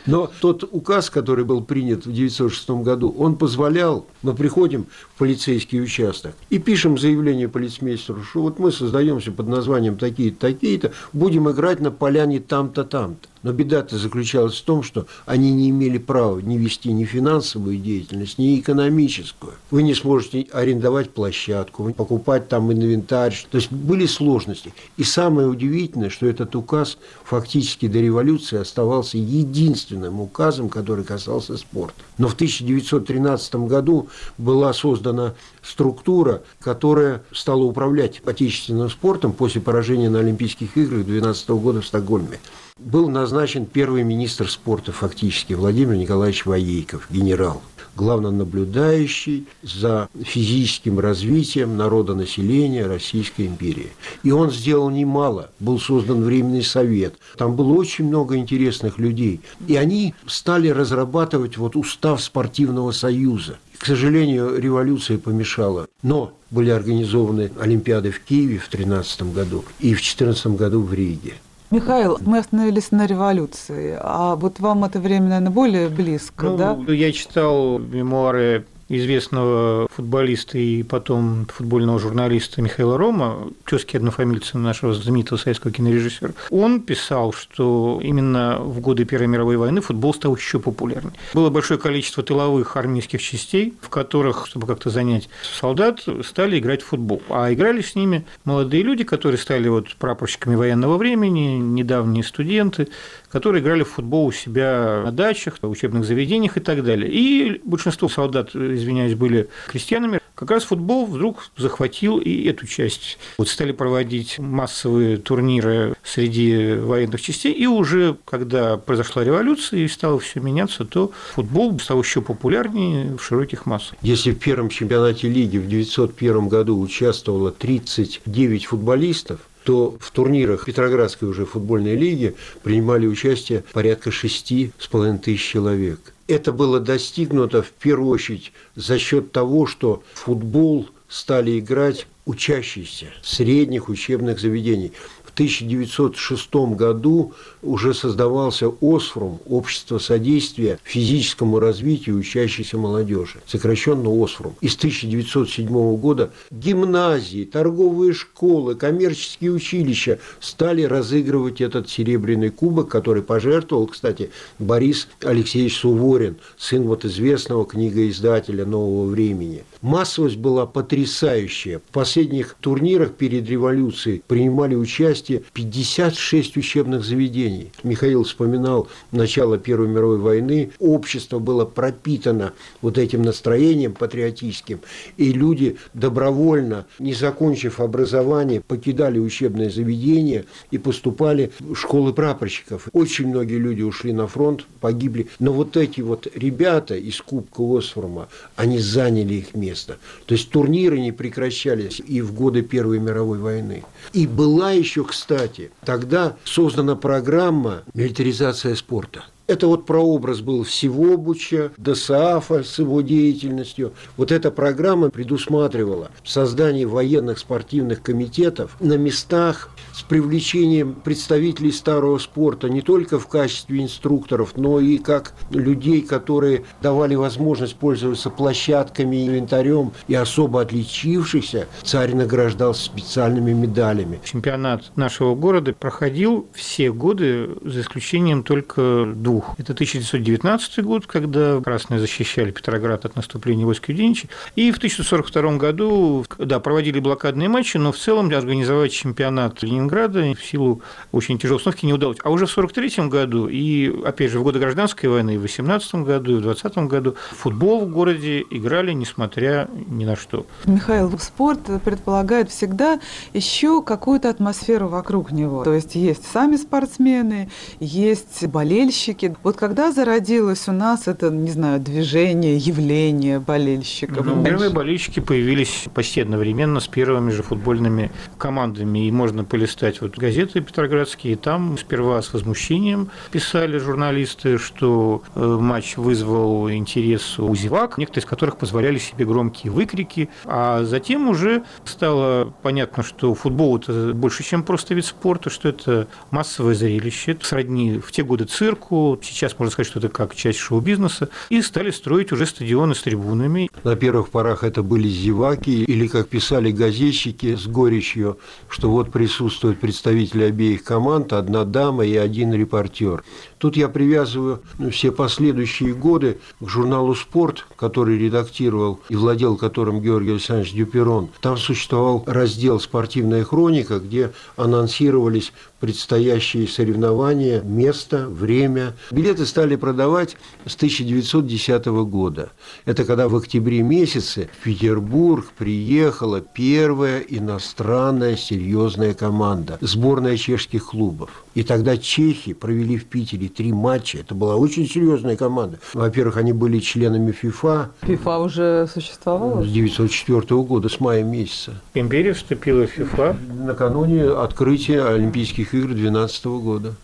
Но 0.07 0.31
тот 0.41 0.69
указ, 0.71 1.11
который 1.11 1.45
был 1.45 1.63
принят 1.63 2.07
в 2.07 2.11
1906 2.11 2.71
году, 2.85 3.15
он 3.17 3.37
позволял, 3.37 4.07
мы 4.23 4.35
приходим 4.35 4.87
в 5.15 5.19
полицейский 5.19 5.83
участок 5.83 6.35
и 6.51 6.59
пишем 6.59 6.99
заявление 6.99 7.49
полицмейстеру, 7.49 8.23
что 8.23 8.43
вот 8.43 8.59
мы 8.59 8.73
создаемся 8.73 9.33
под 9.33 9.49
названием 9.49 9.97
такие-то, 9.97 10.41
такие-то, 10.41 10.93
будем 11.13 11.51
играть 11.51 11.81
на 11.81 11.91
поляне 11.91 12.41
там-то, 12.41 12.85
там-то. 12.85 13.29
Но 13.45 13.53
беда-то 13.53 13.99
заключалась 13.99 14.59
в 14.59 14.65
том, 14.65 14.83
что 14.83 15.07
они 15.27 15.53
не 15.53 15.69
имели 15.69 15.99
права 15.99 16.41
не 16.41 16.57
вести 16.57 16.91
ни 16.93 17.05
финансовую 17.05 17.77
деятельность, 17.77 18.39
ни 18.39 18.59
экономическую. 18.59 19.53
Вы 19.71 19.83
не 19.83 19.95
сможете 19.95 20.47
арендовать 20.51 21.11
площадку, 21.11 21.93
покупать 21.93 22.49
там 22.49 22.73
инвентарь. 22.73 23.37
То 23.51 23.59
есть 23.59 23.71
были 23.71 24.07
сложности. 24.07 24.73
И 24.97 25.05
самое 25.05 25.47
удивительное, 25.47 26.09
что 26.09 26.27
этот 26.27 26.57
указ 26.57 26.97
фактически 27.23 27.87
до 27.87 28.01
революции 28.01 28.59
оставался 28.59 29.19
единственным 29.19 30.23
указом, 30.23 30.71
который 30.71 31.05
касался 31.05 31.59
спорта. 31.59 32.01
Но 32.17 32.29
в 32.29 32.35
1913 32.35 33.57
году 33.57 34.09
была 34.39 34.73
создана 34.73 35.35
структура, 35.63 36.43
которая 36.61 37.23
стала 37.31 37.65
управлять 37.65 38.23
отечественным 38.25 38.89
спортом 38.89 39.35
после 39.35 39.61
поражения 39.61 40.09
на 40.09 40.21
Олимпийских 40.21 40.79
играх 40.79 41.05
2012 41.05 41.49
года 41.51 41.83
в 41.83 41.87
Стокгольме 41.87 42.39
был 42.85 43.09
назначен 43.09 43.67
первый 43.67 44.03
министр 44.03 44.51
спорта 44.51 44.93
фактически 44.93 45.55
Владимир 45.55 45.97
Николаевич 45.97 46.45
Воейков, 46.47 47.07
генерал 47.11 47.63
главнонаблюдающий 47.97 49.47
за 49.63 50.09
физическим 50.21 50.99
развитием 50.99 51.77
народонаселения 51.77 52.89
Российской 52.89 53.47
империи. 53.47 53.93
И 54.25 54.33
он 54.33 54.51
сделал 54.51 54.91
немало. 54.91 55.51
Был 55.61 55.79
создан 55.79 56.25
Временный 56.25 56.65
совет. 56.65 57.15
Там 57.37 57.55
было 57.55 57.73
очень 57.75 58.07
много 58.07 58.37
интересных 58.37 58.99
людей. 58.99 59.41
И 59.69 59.77
они 59.77 60.13
стали 60.27 60.69
разрабатывать 60.71 61.57
вот 61.57 61.77
устав 61.77 62.21
спортивного 62.21 62.91
союза. 62.91 63.59
К 63.79 63.87
сожалению, 63.87 64.59
революция 64.59 65.19
помешала. 65.19 65.87
Но 66.03 66.33
были 66.51 66.71
организованы 66.71 67.53
Олимпиады 67.61 68.11
в 68.11 68.19
Киеве 68.19 68.59
в 68.59 68.69
2013 68.71 69.33
году 69.33 69.65
и 69.79 69.95
в 69.95 70.03
2014 70.03 70.47
году 70.49 70.83
в 70.83 70.93
Риге. 70.93 71.35
Михаил, 71.75 72.19
мы 72.21 72.39
остановились 72.39 72.93
на 72.93 73.05
революции, 73.05 73.99
а 74.01 74.37
вот 74.37 74.61
вам 74.61 74.85
это 74.85 75.01
время, 75.01 75.27
наверное, 75.27 75.51
более 75.51 75.89
близко, 75.89 76.47
ну, 76.47 76.57
да? 76.57 76.79
Я 76.93 77.11
читал 77.11 77.81
мемуары 77.81 78.65
известного 78.89 79.89
футболиста 79.91 80.59
и 80.59 80.83
потом 80.83 81.47
футбольного 81.47 81.99
журналиста 81.99 82.61
Михаила 82.63 82.99
Рома, 82.99 83.49
тезки 83.65 83.97
однофамильца 83.97 84.59
нашего 84.59 84.95
знаменитого 84.95 85.39
советского 85.39 85.73
кинорежиссера, 85.73 86.33
он 86.51 86.81
писал, 86.81 87.33
что 87.33 88.01
именно 88.03 88.59
в 88.61 88.81
годы 88.81 89.05
Первой 89.05 89.27
мировой 89.27 89.57
войны 89.57 89.81
футбол 89.81 90.15
стал 90.15 90.37
еще 90.37 90.59
популярнее. 90.59 91.13
Было 91.33 91.51
большое 91.51 91.79
количество 91.81 92.23
тыловых 92.23 92.77
армейских 92.77 93.23
частей, 93.23 93.75
в 93.81 93.89
которых, 93.89 94.47
чтобы 94.47 94.67
как-то 94.67 94.91
занять 94.91 95.29
солдат, 95.43 96.05
стали 96.25 96.59
играть 96.59 96.83
в 96.83 96.87
футбол. 96.87 97.23
А 97.29 97.53
играли 97.53 97.81
с 97.81 97.95
ними 97.95 98.25
молодые 98.45 98.83
люди, 98.83 99.05
которые 99.05 99.39
стали 99.39 99.69
вот 99.69 99.95
прапорщиками 99.97 100.55
военного 100.55 100.97
времени, 100.97 101.59
недавние 101.59 102.25
студенты, 102.25 102.89
которые 103.31 103.63
играли 103.63 103.83
в 103.83 103.89
футбол 103.89 104.27
у 104.27 104.33
себя 104.33 105.03
на 105.05 105.11
дачах, 105.11 105.59
в 105.61 105.69
учебных 105.69 106.05
заведениях 106.05 106.57
и 106.57 106.61
так 106.61 106.85
далее. 106.85 107.11
И 107.11 107.61
большинство 107.65 108.09
солдат, 108.09 108.51
извиняюсь, 108.75 109.15
были 109.15 109.49
крестьянами. 109.69 110.21
Как 110.35 110.51
раз 110.51 110.65
футбол 110.65 111.07
вдруг 111.07 111.51
захватил 111.57 112.19
и 112.19 112.45
эту 112.49 112.67
часть. 112.67 113.19
Вот 113.39 113.49
стали 113.49 113.73
проводить 113.73 114.39
массовые 114.39 115.17
турниры 115.17 115.95
среди 116.03 116.75
военных 116.75 117.21
частей, 117.21 117.53
и 117.53 117.67
уже 117.67 118.17
когда 118.25 118.77
произошла 118.77 119.23
революция 119.23 119.81
и 119.81 119.89
стало 119.89 120.19
все 120.19 120.41
меняться, 120.41 120.85
то 120.85 121.13
футбол 121.35 121.79
стал 121.79 122.03
еще 122.03 122.21
популярнее 122.21 123.17
в 123.17 123.23
широких 123.23 123.65
массах. 123.67 123.97
Если 124.03 124.33
в 124.33 124.39
первом 124.39 124.71
чемпионате 124.71 125.29
лиги 125.29 125.59
в 125.59 125.67
1901 125.67 126.49
году 126.49 126.81
участвовало 126.81 127.53
39 127.53 128.67
футболистов, 128.67 129.41
то 129.65 129.97
в 129.99 130.11
турнирах 130.11 130.67
Петроградской 130.67 131.29
уже 131.29 131.47
футбольной 131.47 131.97
лиги 131.97 132.35
принимали 132.63 133.07
участие 133.07 133.65
порядка 133.73 134.11
шести 134.11 134.73
с 134.79 134.87
половиной 134.87 135.19
тысяч 135.19 135.43
человек. 135.43 136.14
Это 136.27 136.53
было 136.53 136.81
достигнуто 136.81 137.63
в 137.63 137.71
первую 137.71 138.11
очередь 138.11 138.53
за 138.77 138.99
счет 138.99 139.33
того, 139.33 139.67
что 139.67 140.03
футбол 140.15 140.89
стали 141.09 141.59
играть 141.59 142.07
учащиеся 142.25 143.13
средних 143.23 143.89
учебных 143.89 144.41
заведений. 144.41 144.93
1906 145.35 146.55
году 146.77 147.33
уже 147.63 147.93
создавался 147.93 148.69
ОСФРУМ, 148.69 149.41
Общество 149.47 149.99
содействия 149.99 150.79
физическому 150.85 151.59
развитию 151.59 152.17
учащейся 152.17 152.79
молодежи, 152.79 153.41
сокращенно 153.47 154.11
ОСФРУМ. 154.11 154.55
И 154.61 154.69
с 154.69 154.77
1907 154.77 155.97
года 155.97 156.31
гимназии, 156.51 157.45
торговые 157.45 158.13
школы, 158.13 158.77
коммерческие 158.77 159.51
училища 159.51 160.21
стали 160.41 160.83
разыгрывать 160.83 161.61
этот 161.61 161.91
серебряный 161.91 162.51
кубок, 162.51 162.89
который 162.89 163.23
пожертвовал, 163.23 163.89
кстати, 163.89 164.31
Борис 164.59 165.09
Алексеевич 165.23 165.79
Суворин, 165.79 166.37
сын 166.57 166.85
вот 166.85 167.05
известного 167.05 167.67
книгоиздателя 167.67 168.65
«Нового 168.65 169.07
времени». 169.07 169.65
Массовость 169.83 170.37
была 170.37 170.65
потрясающая. 170.67 171.81
В 171.81 171.93
последних 171.93 172.57
турнирах 172.61 173.13
перед 173.13 173.49
революцией 173.49 174.23
принимали 174.27 174.75
участие 174.75 175.24
56 175.53 176.57
учебных 176.57 177.05
заведений. 177.05 177.73
Михаил 177.83 178.25
вспоминал 178.25 178.89
начало 179.13 179.59
Первой 179.59 179.89
мировой 179.89 180.19
войны. 180.19 180.73
Общество 180.79 181.39
было 181.39 181.65
пропитано 181.65 182.53
вот 182.83 182.99
этим 182.99 183.23
настроением 183.23 183.95
патриотическим. 183.95 184.81
И 185.17 185.33
люди 185.33 185.77
добровольно, 185.93 186.87
не 186.99 187.15
закончив 187.15 187.81
образование, 187.81 188.61
покидали 188.61 189.19
учебное 189.19 189.71
заведение 189.71 190.45
и 190.71 190.79
поступали 190.79 191.53
в 191.61 191.75
школы 191.75 192.13
прапорщиков. 192.13 192.89
Очень 192.93 193.29
многие 193.29 193.59
люди 193.59 193.83
ушли 193.83 194.13
на 194.13 194.27
фронт, 194.27 194.67
погибли. 194.81 195.29
Но 195.39 195.53
вот 195.53 195.77
эти 195.77 196.01
вот 196.01 196.27
ребята 196.35 196.95
из 196.95 197.21
Кубка 197.21 197.63
Осформа, 197.79 198.29
они 198.57 198.79
заняли 198.79 199.35
их 199.35 199.55
место. 199.55 199.99
То 200.27 200.35
есть 200.35 200.51
турниры 200.51 201.01
не 201.01 201.13
прекращались 201.13 202.01
и 202.07 202.21
в 202.21 202.35
годы 202.35 202.63
Первой 202.63 202.99
мировой 202.99 203.39
войны. 203.39 203.85
И 204.13 204.27
была 204.27 204.73
еще, 204.73 205.05
кстати, 205.15 205.71
тогда 205.85 206.37
создана 206.45 206.97
программа 206.97 207.85
«Милитаризация 207.95 208.75
спорта». 208.75 209.25
Это 209.47 209.67
вот 209.67 209.85
прообраз 209.85 210.41
был 210.41 210.65
всего 210.65 211.19
Буча, 211.19 211.71
ДСАФа 211.77 212.65
с 212.65 212.79
его 212.79 213.03
деятельностью. 213.03 213.93
Вот 214.17 214.33
эта 214.33 214.51
программа 214.51 215.11
предусматривала 215.11 216.11
создание 216.25 216.87
военных 216.87 217.39
спортивных 217.39 218.01
комитетов 218.01 218.75
на 218.81 218.97
местах 218.97 219.69
с 219.93 220.03
привлечением 220.03 220.95
представителей 220.95 221.73
старого 221.73 222.17
спорта 222.17 222.71
не 222.71 222.81
только 222.81 223.19
в 223.19 223.29
качестве 223.29 223.83
инструкторов, 223.83 224.57
но 224.57 224.81
и 224.81 224.97
как 224.97 225.35
людей, 225.51 226.01
которые 226.01 226.65
давали 226.81 227.15
возможность 227.15 227.77
пользоваться 227.77 228.31
площадками, 228.31 229.27
инвентарем 229.27 229.93
и 230.09 230.15
особо 230.15 230.63
отличившихся 230.63 231.69
царь 231.83 232.15
награждал 232.15 232.75
специальными 232.75 233.53
медалями. 233.53 234.21
Чемпионат 234.25 234.91
нашего 234.97 235.35
города 235.35 235.75
проходил 235.75 236.47
все 236.55 236.91
годы, 236.91 237.51
за 237.63 237.83
исключением 237.83 238.43
только 238.43 239.13
двух. 239.15 239.34
Это 239.59 239.73
1919 239.73 240.85
год, 240.85 241.07
когда 241.07 241.61
красные 241.61 242.01
защищали 242.01 242.51
Петроград 242.51 243.05
от 243.05 243.17
наступления 243.17 243.65
войск 243.65 243.89
Юдинича, 243.89 244.29
и 244.57 244.71
в 244.71 244.77
1942 244.77 245.57
году, 245.57 246.25
да, 246.39 246.61
проводили 246.61 247.01
блокадные 247.01 247.49
матчи, 247.49 247.77
но 247.77 247.93
в 247.93 247.97
целом 247.97 248.31
организовать 248.35 248.93
чемпионат 248.93 249.63
Ленинграда 249.63 250.21
в 250.35 250.45
силу 250.45 250.83
очень 251.13 251.39
тяжелой 251.39 251.57
установки 251.59 251.87
не 251.87 251.93
удалось. 251.93 252.19
А 252.23 252.31
уже 252.31 252.47
в 252.47 252.53
1943 252.53 253.09
году 253.09 253.49
и, 253.49 253.93
опять 254.05 254.31
же, 254.31 254.39
в 254.39 254.43
годы 254.43 254.59
гражданской 254.59 255.09
войны, 255.09 255.35
и 255.35 255.39
в 255.39 255.43
18 255.43 255.95
году, 255.97 256.33
и 256.33 256.35
в 256.37 256.43
20 256.43 256.79
году 256.79 257.17
футбол 257.31 257.87
в 257.87 257.91
городе 257.91 258.45
играли, 258.51 258.93
несмотря 258.93 259.69
ни 259.89 260.05
на 260.05 260.17
что. 260.17 260.47
Михаил, 260.65 261.17
спорт 261.19 261.61
предполагает 261.85 262.51
всегда 262.51 263.01
еще 263.33 263.83
какую-то 263.83 264.29
атмосферу 264.29 264.89
вокруг 264.89 265.33
него. 265.33 265.65
То 265.65 265.75
есть 265.75 265.95
есть 265.95 266.25
сами 266.31 266.57
спортсмены, 266.57 267.51
есть 267.81 268.47
болельщики. 268.47 269.24
Вот 269.43 269.57
когда 269.57 269.93
зародилось 269.93 270.69
у 270.69 270.73
нас 270.73 271.09
это, 271.09 271.31
не 271.31 271.51
знаю, 271.51 271.81
движение, 271.81 272.57
явление 272.57 273.39
болельщиков? 273.39 274.25
Ну, 274.25 274.43
первые 274.45 274.71
болельщики 274.71 275.21
появились 275.21 275.87
почти 275.95 276.21
одновременно 276.21 276.81
с 276.81 276.89
первыми 276.89 277.31
же 277.31 277.43
футбольными 277.43 278.11
командами. 278.39 279.07
И 279.07 279.11
можно 279.11 279.45
полистать 279.45 280.01
вот 280.01 280.17
газеты 280.17 280.61
петроградские, 280.61 281.35
и 281.35 281.37
там 281.37 281.79
сперва 281.79 282.21
с 282.23 282.33
возмущением 282.33 283.11
писали 283.31 283.79
журналисты, 283.79 284.59
что 284.59 285.23
э, 285.35 285.59
матч 285.61 285.97
вызвал 285.97 286.71
интерес 286.71 287.39
у 287.39 287.55
зевак, 287.55 287.99
некоторые 287.99 288.25
из 288.25 288.29
которых 288.29 288.57
позволяли 288.57 288.99
себе 288.99 289.25
громкие 289.25 289.73
выкрики, 289.73 290.29
а 290.45 290.85
затем 290.85 291.29
уже 291.29 291.65
стало 291.85 292.53
понятно, 292.63 293.03
что 293.03 293.35
футбол– 293.35 293.77
это 293.79 294.13
больше, 294.15 294.43
чем 294.43 294.63
просто 294.63 294.95
вид 294.95 295.05
спорта, 295.05 295.51
что 295.51 295.69
это 295.69 296.09
массовое 296.31 296.75
зрелище, 296.75 297.33
это 297.33 297.47
сродни 297.47 297.99
в 297.99 298.13
те 298.13 298.23
годы 298.23 298.45
цирку, 298.45 299.14
сейчас 299.23 299.59
можно 299.59 299.71
сказать, 299.71 299.91
что 299.91 299.99
это 299.99 300.09
как 300.09 300.35
часть 300.35 300.59
шоу-бизнеса, 300.59 301.29
и 301.51 301.63
стали 301.63 301.91
строить 301.91 302.33
уже 302.33 302.47
стадионы 302.47 302.95
с 302.95 303.03
трибунами. 303.03 303.71
На 303.83 303.97
первых 303.97 304.31
порах 304.31 304.65
это 304.65 304.83
были 304.83 305.09
зеваки, 305.09 305.85
или, 305.85 306.07
как 306.07 306.29
писали 306.29 306.71
газетчики 306.71 307.55
с 307.55 307.67
горечью, 307.67 308.39
что 308.69 308.91
вот 308.91 309.13
присутствуют 309.13 309.81
представители 309.81 310.45
обеих 310.45 310.85
команд, 310.85 311.33
одна 311.33 311.65
дама 311.65 312.05
и 312.05 312.17
один 312.17 312.53
репортер. 312.55 313.25
Тут 313.65 313.79
я 313.79 313.89
привязываю 313.89 314.61
ну, 314.79 314.91
все 314.91 315.11
последующие 315.11 315.95
годы 315.95 316.39
к 316.61 316.69
журналу 316.69 317.15
«Спорт», 317.15 317.65
который 317.77 318.19
редактировал 318.19 319.01
и 319.09 319.17
владел 319.17 319.57
которым 319.57 320.03
Георгий 320.03 320.33
Александрович 320.33 320.75
Дюперон. 320.75 321.31
Там 321.41 321.57
существовал 321.57 322.25
раздел 322.27 322.79
«Спортивная 322.79 323.43
хроника», 323.43 324.01
где 324.01 324.33
анонсировались 324.57 325.55
предстоящие 325.81 326.67
соревнования, 326.67 327.61
место, 327.63 328.27
время. 328.29 328.97
Билеты 329.11 329.45
стали 329.45 329.77
продавать 329.77 330.37
с 330.65 330.77
1910 330.77 331.87
года. 332.07 332.53
Это 332.87 333.05
когда 333.05 333.29
в 333.29 333.37
октябре 333.37 333.83
месяце 333.83 334.49
в 334.61 334.65
Петербург 334.65 335.47
приехала 335.59 336.41
первая 336.41 337.21
иностранная 337.21 338.37
серьезная 338.37 339.13
команда– 339.13 339.77
сборная 339.83 340.37
чешских 340.39 340.87
клубов. 340.87 341.45
И 341.55 341.63
тогда 341.63 341.99
чехи 341.99 342.55
провели 342.55 342.97
в 342.97 343.05
Питере 343.05 343.49
три 343.55 343.73
матча. 343.73 344.19
Это 344.19 344.35
была 344.35 344.57
очень 344.57 344.87
серьезная 344.89 345.37
команда. 345.37 345.79
Во-первых, 345.93 346.37
они 346.37 346.53
были 346.53 346.79
членами 346.79 347.33
ФИФА. 347.33 347.91
ФИФА 348.03 348.39
уже 348.39 348.89
существовала? 348.93 349.63
С 349.63 349.71
1904 349.71 350.63
года, 350.63 350.89
с 350.89 351.01
мая 351.01 351.23
месяца. 351.23 351.81
Империя 351.95 352.33
вступила 352.33 352.87
в 352.87 352.91
ФИФА? 352.91 353.37
Накануне 353.65 354.25
открытия 354.25 355.05
Олимпийских 355.05 355.75
игр 355.75 355.89
2012 355.89 356.45
года. 356.47 356.95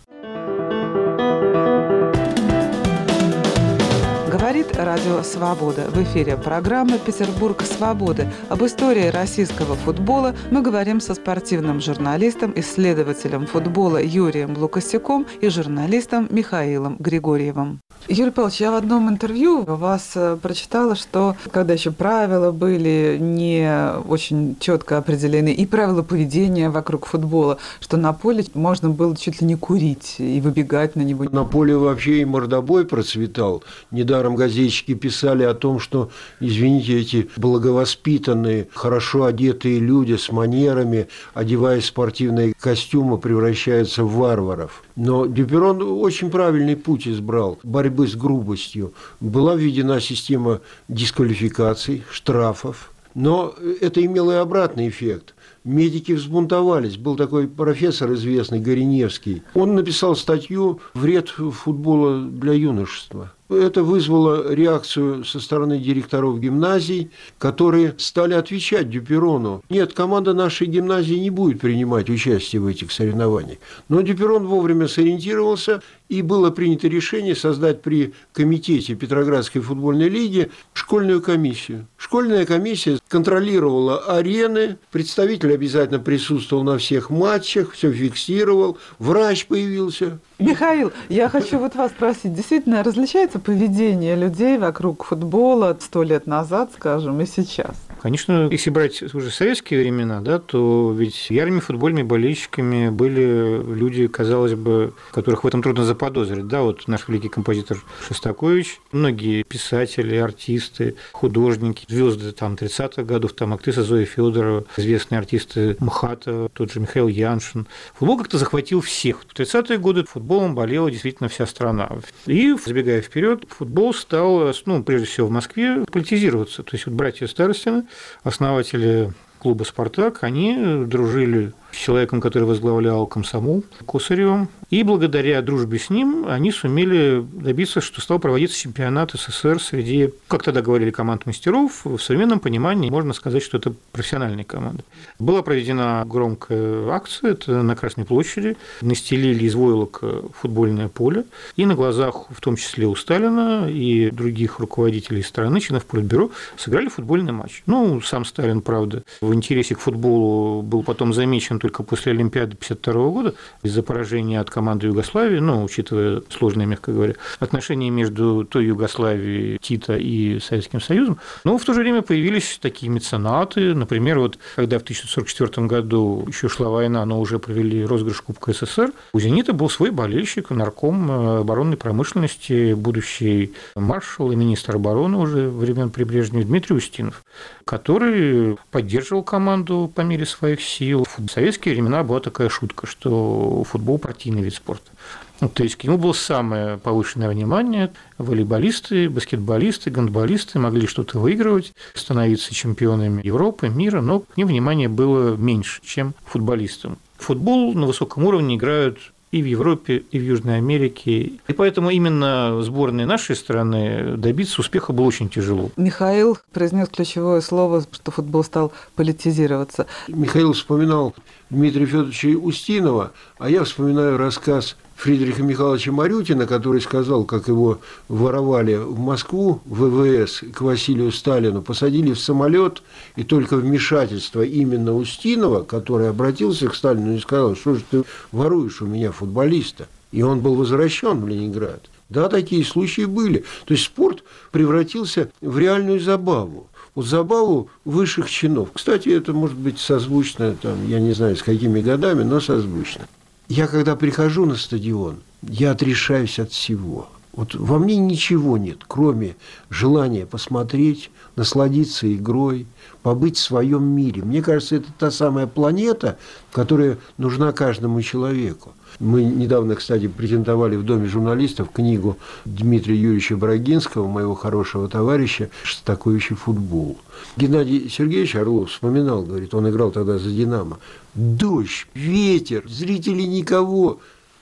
Радио 4.91 5.23
Свобода. 5.23 5.89
В 5.89 6.03
эфире 6.03 6.35
программа 6.35 6.99
«Петербург 6.99 7.61
свободы». 7.61 8.27
Об 8.49 8.61
истории 8.65 9.07
российского 9.07 9.75
футбола 9.75 10.35
мы 10.51 10.61
говорим 10.61 10.99
со 10.99 11.13
спортивным 11.13 11.79
журналистом, 11.79 12.51
исследователем 12.57 13.47
футбола 13.47 14.03
Юрием 14.03 14.57
Лукасяком 14.57 15.25
и 15.39 15.47
журналистом 15.47 16.27
Михаилом 16.29 16.97
Григорьевым. 16.99 17.79
Юрий 18.07 18.31
Павлович, 18.31 18.61
я 18.61 18.71
в 18.71 18.75
одном 18.75 19.09
интервью 19.09 19.61
у 19.61 19.75
вас 19.75 20.11
э, 20.15 20.37
прочитала, 20.41 20.95
что 20.95 21.35
когда 21.51 21.73
еще 21.73 21.91
правила 21.91 22.51
были 22.51 23.17
не 23.19 23.91
очень 24.07 24.57
четко 24.59 24.97
определены, 24.97 25.53
и 25.53 25.65
правила 25.65 26.01
поведения 26.01 26.69
вокруг 26.69 27.05
футбола, 27.05 27.57
что 27.79 27.97
на 27.97 28.11
поле 28.13 28.43
можно 28.53 28.89
было 28.89 29.15
чуть 29.15 29.41
ли 29.41 29.47
не 29.47 29.55
курить 29.55 30.15
и 30.17 30.41
выбегать 30.41 30.95
на 30.95 31.01
него. 31.01 31.25
На 31.25 31.45
поле 31.45 31.75
вообще 31.77 32.21
и 32.21 32.25
мордобой 32.25 32.85
процветал. 32.85 33.63
Недаром 33.91 34.35
газетчики 34.35 34.93
писали 34.93 35.43
о 35.43 35.53
том, 35.53 35.79
что, 35.79 36.09
извините, 36.39 36.99
эти 36.99 37.29
благовоспитанные, 37.37 38.67
хорошо 38.73 39.25
одетые 39.25 39.79
люди 39.79 40.15
с 40.15 40.31
манерами, 40.31 41.07
одеваясь 41.33 41.83
в 41.83 41.87
спортивные 41.87 42.53
костюмы, 42.59 43.19
превращаются 43.19 44.03
в 44.03 44.15
варваров. 44.15 44.83
Но 44.95 45.25
Дюперон 45.25 45.81
очень 45.81 46.29
правильный 46.29 46.75
путь 46.75 47.07
избрал 47.07 47.59
борьбы 47.91 48.07
с 48.07 48.15
грубостью. 48.15 48.93
Была 49.19 49.55
введена 49.55 49.99
система 49.99 50.61
дисквалификаций, 50.87 52.03
штрафов, 52.09 52.91
но 53.13 53.53
это 53.81 54.03
имело 54.03 54.31
и 54.31 54.35
обратный 54.35 54.87
эффект. 54.87 55.35
Медики 55.63 56.13
взбунтовались. 56.13 56.97
Был 56.97 57.17
такой 57.17 57.47
профессор 57.47 58.13
известный, 58.13 58.59
Гориневский. 58.59 59.43
Он 59.53 59.75
написал 59.75 60.15
статью 60.15 60.79
«Вред 60.93 61.29
футбола 61.29 62.21
для 62.21 62.53
юношества». 62.53 63.33
Это 63.51 63.83
вызвало 63.83 64.53
реакцию 64.53 65.25
со 65.25 65.41
стороны 65.41 65.77
директоров 65.77 66.39
гимназий, 66.39 67.11
которые 67.37 67.95
стали 67.97 68.33
отвечать 68.33 68.89
Дюперону. 68.89 69.61
Нет, 69.69 69.91
команда 69.91 70.33
нашей 70.33 70.67
гимназии 70.67 71.15
не 71.15 71.29
будет 71.29 71.59
принимать 71.59 72.09
участие 72.09 72.61
в 72.61 72.67
этих 72.67 72.93
соревнованиях. 72.93 73.57
Но 73.89 73.99
Дюперон 73.99 74.47
вовремя 74.47 74.87
сориентировался, 74.87 75.81
и 76.07 76.21
было 76.21 76.49
принято 76.49 76.87
решение 76.87 77.35
создать 77.35 77.81
при 77.81 78.13
комитете 78.31 78.95
Петроградской 78.95 79.61
футбольной 79.61 80.07
лиги 80.07 80.49
школьную 80.73 81.21
комиссию. 81.21 81.87
Школьная 81.97 82.45
комиссия 82.45 82.99
контролировала 83.07 83.99
арены, 83.99 84.77
представитель 84.91 85.53
обязательно 85.53 85.99
присутствовал 85.99 86.63
на 86.63 86.77
всех 86.77 87.09
матчах, 87.09 87.71
все 87.71 87.91
фиксировал, 87.91 88.77
врач 88.99 89.45
появился. 89.47 90.19
Михаил, 90.41 90.91
я 91.09 91.29
хочу 91.29 91.59
вот 91.59 91.75
вас 91.75 91.91
спросить, 91.91 92.33
действительно 92.33 92.83
различается 92.83 93.39
поведение 93.39 94.15
людей 94.15 94.57
вокруг 94.57 95.03
футбола 95.03 95.77
сто 95.79 96.03
лет 96.03 96.27
назад, 96.27 96.71
скажем, 96.75 97.21
и 97.21 97.25
сейчас? 97.25 97.75
Конечно, 98.01 98.49
если 98.51 98.71
брать 98.71 99.03
уже 99.13 99.29
советские 99.29 99.81
времена, 99.81 100.21
да, 100.21 100.39
то 100.39 100.91
ведь 100.91 101.29
ярыми 101.29 101.59
футбольными 101.59 102.01
болельщиками 102.01 102.89
были 102.89 103.61
люди, 103.75 104.07
казалось 104.07 104.55
бы, 104.55 104.93
которых 105.11 105.43
в 105.43 105.47
этом 105.47 105.61
трудно 105.61 105.85
заподозрить. 105.85 106.47
Да, 106.47 106.63
вот 106.63 106.87
наш 106.87 107.07
великий 107.07 107.29
композитор 107.29 107.77
Шостакович, 108.07 108.79
многие 108.91 109.43
писатели, 109.43 110.15
артисты, 110.15 110.95
художники, 111.11 111.85
звезды 111.87 112.31
там 112.31 112.55
30-х 112.55 113.03
годов, 113.03 113.33
там 113.33 113.53
актриса 113.53 113.83
Зоя 113.83 114.05
Федорова, 114.05 114.65
известные 114.77 115.19
артисты 115.19 115.77
МХАТа, 115.79 116.49
тот 116.53 116.71
же 116.71 116.79
Михаил 116.79 117.07
Яншин. 117.07 117.67
Футбол 117.93 118.17
как-то 118.17 118.39
захватил 118.39 118.81
всех. 118.81 119.21
В 119.27 119.39
30-е 119.39 119.77
годы 119.77 120.05
футболом 120.05 120.55
болела 120.55 120.89
действительно 120.89 121.29
вся 121.29 121.45
страна. 121.45 121.91
И, 122.25 122.55
забегая 122.65 123.01
вперед, 123.01 123.43
футбол 123.47 123.93
стал, 123.93 124.51
ну, 124.65 124.83
прежде 124.83 125.05
всего 125.05 125.27
в 125.27 125.31
Москве, 125.31 125.85
политизироваться. 125.91 126.63
То 126.63 126.75
есть 126.75 126.87
вот 126.87 126.95
братья 126.95 127.27
Старостины 127.27 127.85
основатели 128.23 129.11
клуба 129.39 129.63
«Спартак», 129.63 130.23
они 130.23 130.85
дружили 130.85 131.53
человеком, 131.71 132.21
который 132.21 132.43
возглавлял 132.43 133.05
комсомол, 133.07 133.63
Косаревым. 133.85 134.49
И 134.69 134.83
благодаря 134.83 135.41
дружбе 135.41 135.79
с 135.79 135.89
ним 135.89 136.25
они 136.27 136.51
сумели 136.51 137.25
добиться, 137.33 137.81
что 137.81 137.99
стал 137.99 138.19
проводиться 138.19 138.57
чемпионат 138.57 139.11
СССР 139.11 139.61
среди, 139.61 140.11
как 140.27 140.43
тогда 140.43 140.61
говорили, 140.61 140.91
команд 140.91 141.25
мастеров. 141.25 141.81
В 141.83 141.99
современном 141.99 142.39
понимании 142.39 142.89
можно 142.89 143.13
сказать, 143.13 143.43
что 143.43 143.57
это 143.57 143.73
профессиональные 143.91 144.45
команды. 144.45 144.83
Была 145.19 145.41
проведена 145.41 146.03
громкая 146.05 146.89
акция, 146.89 147.31
это 147.31 147.63
на 147.63 147.75
Красной 147.75 148.05
площади. 148.05 148.55
Настелили 148.81 149.43
из 149.43 149.55
войлок 149.55 150.01
футбольное 150.39 150.87
поле. 150.87 151.25
И 151.57 151.65
на 151.65 151.75
глазах, 151.75 152.27
в 152.29 152.39
том 152.39 152.55
числе 152.55 152.87
у 152.87 152.95
Сталина 152.95 153.67
и 153.69 154.09
других 154.11 154.59
руководителей 154.59 155.21
страны, 155.21 155.59
членов 155.59 155.85
Политбюро, 155.85 156.31
сыграли 156.57 156.87
футбольный 156.87 157.33
матч. 157.33 157.63
Ну, 157.65 157.99
сам 158.01 158.23
Сталин, 158.23 158.61
правда, 158.61 159.03
в 159.19 159.33
интересе 159.33 159.75
к 159.75 159.79
футболу 159.79 160.61
был 160.61 160.83
потом 160.83 161.13
замечен 161.13 161.59
только 161.61 161.83
после 161.83 162.11
Олимпиады 162.11 162.53
1952 162.55 163.09
года 163.11 163.35
из-за 163.61 163.83
поражения 163.83 164.39
от 164.39 164.49
команды 164.49 164.87
Югославии, 164.87 165.37
ну, 165.37 165.63
учитывая 165.63 166.23
сложные, 166.29 166.65
мягко 166.65 166.91
говоря, 166.91 167.13
отношения 167.39 167.91
между 167.91 168.43
той 168.45 168.65
Югославией 168.65 169.59
Тита 169.59 169.95
и 169.95 170.39
Советским 170.39 170.81
Союзом. 170.81 171.19
Но 171.43 171.57
в 171.59 171.63
то 171.63 171.73
же 171.73 171.81
время 171.81 172.01
появились 172.01 172.57
такие 172.59 172.91
меценаты. 172.91 173.75
Например, 173.75 174.19
вот 174.19 174.39
когда 174.55 174.79
в 174.79 174.81
1944 174.81 175.67
году 175.67 176.25
еще 176.27 176.49
шла 176.49 176.69
война, 176.69 177.05
но 177.05 177.19
уже 177.19 177.37
провели 177.37 177.85
розыгрыш 177.85 178.21
Кубка 178.21 178.53
СССР, 178.53 178.91
у 179.13 179.19
«Зенита» 179.19 179.53
был 179.53 179.69
свой 179.69 179.91
болельщик, 179.91 180.49
нарком 180.49 181.11
оборонной 181.11 181.77
промышленности, 181.77 182.73
будущий 182.73 183.53
маршал 183.75 184.31
и 184.31 184.35
министр 184.35 184.77
обороны 184.77 185.17
уже 185.17 185.49
времен 185.49 185.91
при 185.91 186.05
Брежневе 186.05 186.43
Дмитрий 186.43 186.75
Устинов, 186.75 187.23
который 187.71 188.57
поддерживал 188.69 189.23
команду 189.23 189.89
по 189.95 190.01
мере 190.01 190.25
своих 190.25 190.61
сил. 190.61 191.07
В 191.17 191.31
советские 191.31 191.73
времена 191.73 192.03
была 192.03 192.19
такая 192.19 192.49
шутка, 192.49 192.85
что 192.85 193.63
футбол– 193.63 193.97
партийный 193.99 194.41
вид 194.41 194.53
спорта. 194.53 194.91
Ну, 195.39 195.47
то 195.47 195.63
есть 195.63 195.77
к 195.77 195.85
нему 195.85 195.97
было 195.97 196.11
самое 196.11 196.77
повышенное 196.79 197.29
внимание. 197.29 197.93
Волейболисты, 198.17 199.09
баскетболисты, 199.09 199.89
гандболисты 199.89 200.59
могли 200.59 200.85
что-то 200.85 201.17
выигрывать, 201.19 201.71
становиться 201.93 202.53
чемпионами 202.53 203.25
Европы, 203.25 203.69
мира, 203.69 204.01
но 204.01 204.19
к 204.19 204.35
ним 204.35 204.49
внимание 204.49 204.89
было 204.89 205.37
меньше, 205.37 205.79
чем 205.81 206.13
футболистам. 206.25 206.97
Футбол 207.19 207.73
на 207.73 207.85
высоком 207.85 208.25
уровне 208.25 208.57
играют 208.57 209.13
и 209.31 209.41
в 209.41 209.45
Европе, 209.45 210.03
и 210.11 210.19
в 210.19 210.23
Южной 210.23 210.57
Америке. 210.57 211.31
И 211.47 211.53
поэтому 211.55 211.89
именно 211.89 212.61
сборной 212.61 213.05
нашей 213.05 213.35
страны 213.35 214.17
добиться 214.17 214.61
успеха 214.61 214.91
было 214.91 215.05
очень 215.05 215.29
тяжело. 215.29 215.71
Михаил 215.77 216.37
произнес 216.51 216.89
ключевое 216.89 217.41
слово, 217.41 217.83
что 217.91 218.11
футбол 218.11 218.43
стал 218.43 218.73
политизироваться. 218.95 219.87
Михаил 220.07 220.53
вспоминал 220.53 221.15
Дмитрия 221.49 221.85
Федоровича 221.85 222.29
Устинова, 222.29 223.11
а 223.39 223.49
я 223.49 223.63
вспоминаю 223.63 224.17
рассказ 224.17 224.75
Фридриха 225.01 225.41
Михайловича 225.41 225.91
Марютина, 225.91 226.45
который 226.45 226.79
сказал, 226.79 227.23
как 227.23 227.47
его 227.47 227.79
воровали 228.07 228.75
в 228.75 228.99
Москву, 228.99 229.59
в 229.65 229.85
ВВС, 229.85 230.43
к 230.53 230.61
Василию 230.61 231.11
Сталину, 231.11 231.63
посадили 231.63 232.13
в 232.13 232.19
самолет, 232.19 232.83
и 233.15 233.23
только 233.23 233.57
вмешательство 233.57 234.43
именно 234.43 234.95
Устинова, 234.95 235.63
который 235.63 236.07
обратился 236.07 236.67
к 236.67 236.75
Сталину 236.75 237.15
и 237.15 237.19
сказал, 237.19 237.55
что 237.55 237.73
же 237.73 237.83
ты 237.89 238.03
воруешь 238.31 238.83
у 238.83 238.85
меня 238.85 239.11
футболиста, 239.11 239.87
и 240.11 240.21
он 240.21 240.41
был 240.41 240.53
возвращен 240.53 241.19
в 241.19 241.27
Ленинград. 241.27 241.89
Да, 242.09 242.29
такие 242.29 242.63
случаи 242.63 243.05
были. 243.05 243.43
То 243.65 243.73
есть 243.73 243.85
спорт 243.85 244.23
превратился 244.51 245.31
в 245.41 245.57
реальную 245.57 245.99
забаву 245.99 246.67
вот 246.93 247.05
забаву 247.07 247.69
высших 247.85 248.29
чинов. 248.29 248.69
Кстати, 248.73 249.09
это 249.09 249.33
может 249.33 249.57
быть 249.57 249.79
созвучно, 249.79 250.55
там, 250.61 250.87
я 250.87 250.99
не 250.99 251.13
знаю, 251.13 251.37
с 251.37 251.41
какими 251.41 251.81
годами, 251.81 252.21
но 252.21 252.39
созвучно. 252.39 253.07
Я 253.53 253.67
когда 253.67 253.97
прихожу 253.97 254.45
на 254.45 254.55
стадион, 254.55 255.17
я 255.41 255.71
отрешаюсь 255.71 256.39
от 256.39 256.53
всего. 256.53 257.09
Вот 257.33 257.55
во 257.55 257.79
мне 257.79 257.95
ничего 257.95 258.57
нет, 258.57 258.79
кроме 258.87 259.37
желания 259.69 260.25
посмотреть, 260.25 261.11
насладиться 261.37 262.13
игрой, 262.13 262.67
побыть 263.03 263.37
в 263.37 263.41
своем 263.41 263.83
мире. 263.83 264.21
Мне 264.23 264.41
кажется, 264.41 264.75
это 264.75 264.87
та 264.99 265.11
самая 265.11 265.47
планета, 265.47 266.17
которая 266.51 266.97
нужна 267.17 267.53
каждому 267.53 268.01
человеку. 268.01 268.73
Мы 268.99 269.23
недавно, 269.23 269.75
кстати, 269.75 270.07
презентовали 270.09 270.75
в 270.75 270.83
Доме 270.83 271.07
журналистов 271.07 271.69
книгу 271.71 272.17
Дмитрия 272.43 272.95
Юрьевича 272.95 273.37
Брагинского, 273.37 274.07
моего 274.07 274.35
хорошего 274.35 274.89
товарища, 274.89 275.49
«Шостаковичий 275.63 276.35
футбол». 276.35 276.97
Геннадий 277.37 277.89
Сергеевич 277.89 278.35
Орлов 278.35 278.69
вспоминал, 278.69 279.23
говорит, 279.23 279.53
он 279.53 279.69
играл 279.69 279.91
тогда 279.91 280.17
за 280.19 280.29
«Динамо». 280.29 280.79
Дождь, 281.15 281.87
ветер, 281.93 282.63
зрителей 282.67 283.25
никого. 283.25 283.99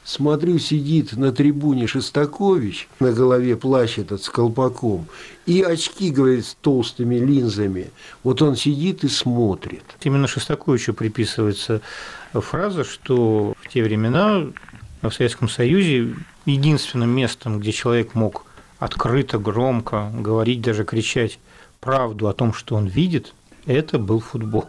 Смотрю, 0.09 0.57
сидит 0.57 1.15
на 1.15 1.31
трибуне 1.31 1.85
Шестакович, 1.85 2.87
на 2.99 3.11
голове 3.11 3.55
плащ 3.55 3.99
этот 3.99 4.23
с 4.23 4.29
колпаком, 4.29 5.05
и 5.45 5.61
очки, 5.61 6.09
говорит, 6.09 6.47
с 6.47 6.55
толстыми 6.55 7.13
линзами. 7.17 7.91
Вот 8.23 8.41
он 8.41 8.55
сидит 8.55 9.03
и 9.03 9.07
смотрит. 9.07 9.83
Именно 10.01 10.25
Шестаковичу 10.25 10.95
приписывается 10.95 11.81
фраза, 12.33 12.83
что 12.83 13.53
в 13.61 13.67
те 13.67 13.83
времена 13.83 14.47
в 15.03 15.11
Советском 15.11 15.47
Союзе 15.47 16.15
единственным 16.47 17.11
местом, 17.11 17.59
где 17.59 17.71
человек 17.71 18.15
мог 18.15 18.45
открыто, 18.79 19.37
громко 19.37 20.11
говорить, 20.11 20.61
даже 20.61 20.85
кричать 20.85 21.37
правду 21.79 22.27
о 22.27 22.33
том, 22.33 22.51
что 22.53 22.73
он 22.73 22.87
видит, 22.87 23.35
это 23.65 23.99
был 23.99 24.19
футбол. 24.19 24.65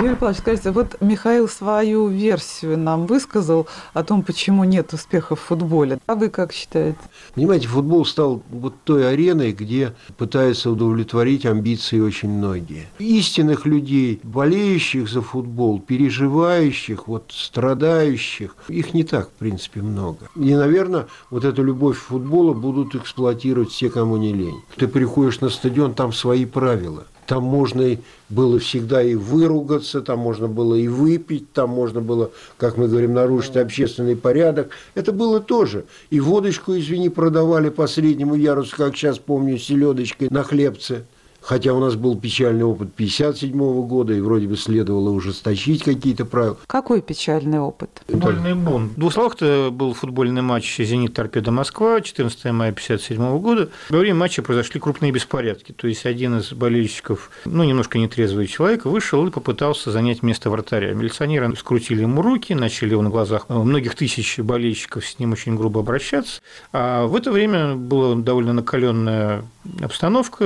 Юрий 0.00 0.14
Павлович, 0.14 0.40
скажите, 0.40 0.70
вот 0.72 1.00
Михаил 1.00 1.48
свою 1.48 2.08
версию 2.08 2.76
нам 2.76 3.06
высказал 3.06 3.66
о 3.94 4.02
том, 4.02 4.22
почему 4.22 4.64
нет 4.64 4.92
успеха 4.92 5.36
в 5.36 5.40
футболе. 5.40 5.98
А 6.06 6.14
вы 6.14 6.28
как 6.28 6.52
считаете? 6.52 6.98
Понимаете, 7.34 7.68
футбол 7.68 8.04
стал 8.04 8.42
вот 8.50 8.74
той 8.84 9.08
ареной, 9.08 9.52
где 9.52 9.94
пытаются 10.18 10.70
удовлетворить 10.70 11.46
амбиции 11.46 12.00
очень 12.00 12.28
многие. 12.28 12.86
Истинных 12.98 13.64
людей, 13.64 14.20
болеющих 14.22 15.08
за 15.08 15.22
футбол, 15.22 15.80
переживающих, 15.80 17.08
вот 17.08 17.32
страдающих, 17.34 18.56
их 18.68 18.92
не 18.92 19.04
так, 19.04 19.30
в 19.30 19.32
принципе, 19.32 19.80
много. 19.80 20.28
И, 20.36 20.54
наверное, 20.54 21.06
вот 21.30 21.44
эту 21.44 21.62
любовь 21.62 21.98
к 21.98 22.02
футболу 22.02 22.54
будут 22.54 22.94
эксплуатировать 22.94 23.70
все, 23.70 23.88
кому 23.88 24.16
не 24.16 24.32
лень. 24.32 24.60
Ты 24.76 24.88
приходишь 24.88 25.40
на 25.40 25.48
стадион, 25.48 25.94
там 25.94 26.12
свои 26.12 26.44
правила. 26.44 27.06
Там 27.26 27.42
можно 27.42 27.96
было 28.28 28.58
всегда 28.58 29.02
и 29.02 29.14
выругаться, 29.14 30.00
там 30.00 30.20
можно 30.20 30.48
было 30.48 30.74
и 30.74 30.88
выпить, 30.88 31.52
там 31.52 31.70
можно 31.70 32.00
было, 32.00 32.30
как 32.56 32.76
мы 32.76 32.88
говорим, 32.88 33.14
нарушить 33.14 33.56
общественный 33.56 34.16
порядок. 34.16 34.70
Это 34.94 35.12
было 35.12 35.40
тоже. 35.40 35.84
И 36.10 36.20
водочку, 36.20 36.76
извини, 36.76 37.08
продавали 37.08 37.68
по 37.68 37.86
среднему 37.86 38.34
ярусу, 38.34 38.76
как 38.76 38.96
сейчас 38.96 39.18
помню, 39.18 39.58
селедочкой 39.58 40.28
на 40.30 40.42
хлебце. 40.42 41.04
Хотя 41.46 41.72
у 41.74 41.78
нас 41.78 41.94
был 41.94 42.18
печальный 42.18 42.64
опыт 42.64 42.88
1957 42.94 43.86
года, 43.86 44.12
и 44.12 44.20
вроде 44.20 44.48
бы 44.48 44.56
следовало 44.56 45.10
ужесточить 45.10 45.84
какие-то 45.84 46.24
правила. 46.24 46.58
Какой 46.66 47.00
печальный 47.00 47.60
опыт? 47.60 48.02
Футбольный 48.08 48.54
бунт. 48.54 48.92
В 48.92 48.98
двух 48.98 49.12
словах-то 49.12 49.68
был 49.70 49.94
футбольный 49.94 50.42
матч 50.42 50.76
«Зенит 50.76 51.14
Торпеда 51.14 51.52
Москва» 51.52 52.00
14 52.00 52.46
мая 52.46 52.70
1957 52.72 53.38
года. 53.38 53.68
Во 53.90 53.98
время 53.98 54.16
матча 54.16 54.42
произошли 54.42 54.80
крупные 54.80 55.12
беспорядки. 55.12 55.70
То 55.70 55.86
есть 55.86 56.04
один 56.04 56.38
из 56.38 56.52
болельщиков, 56.52 57.30
ну, 57.44 57.62
немножко 57.62 57.98
нетрезвый 57.98 58.48
человек, 58.48 58.84
вышел 58.84 59.24
и 59.24 59.30
попытался 59.30 59.92
занять 59.92 60.24
место 60.24 60.50
вратаря. 60.50 60.94
Милиционеры 60.94 61.54
скрутили 61.54 62.02
ему 62.02 62.22
руки, 62.22 62.54
начали 62.54 62.90
его 62.90 63.02
на 63.02 63.10
глазах 63.10 63.48
многих 63.48 63.94
тысяч 63.94 64.40
болельщиков 64.40 65.06
с 65.06 65.20
ним 65.20 65.30
очень 65.30 65.54
грубо 65.54 65.78
обращаться. 65.78 66.40
А 66.72 67.06
в 67.06 67.14
это 67.14 67.30
время 67.30 67.76
была 67.76 68.16
довольно 68.16 68.52
накаленная 68.52 69.44
обстановка, 69.80 70.44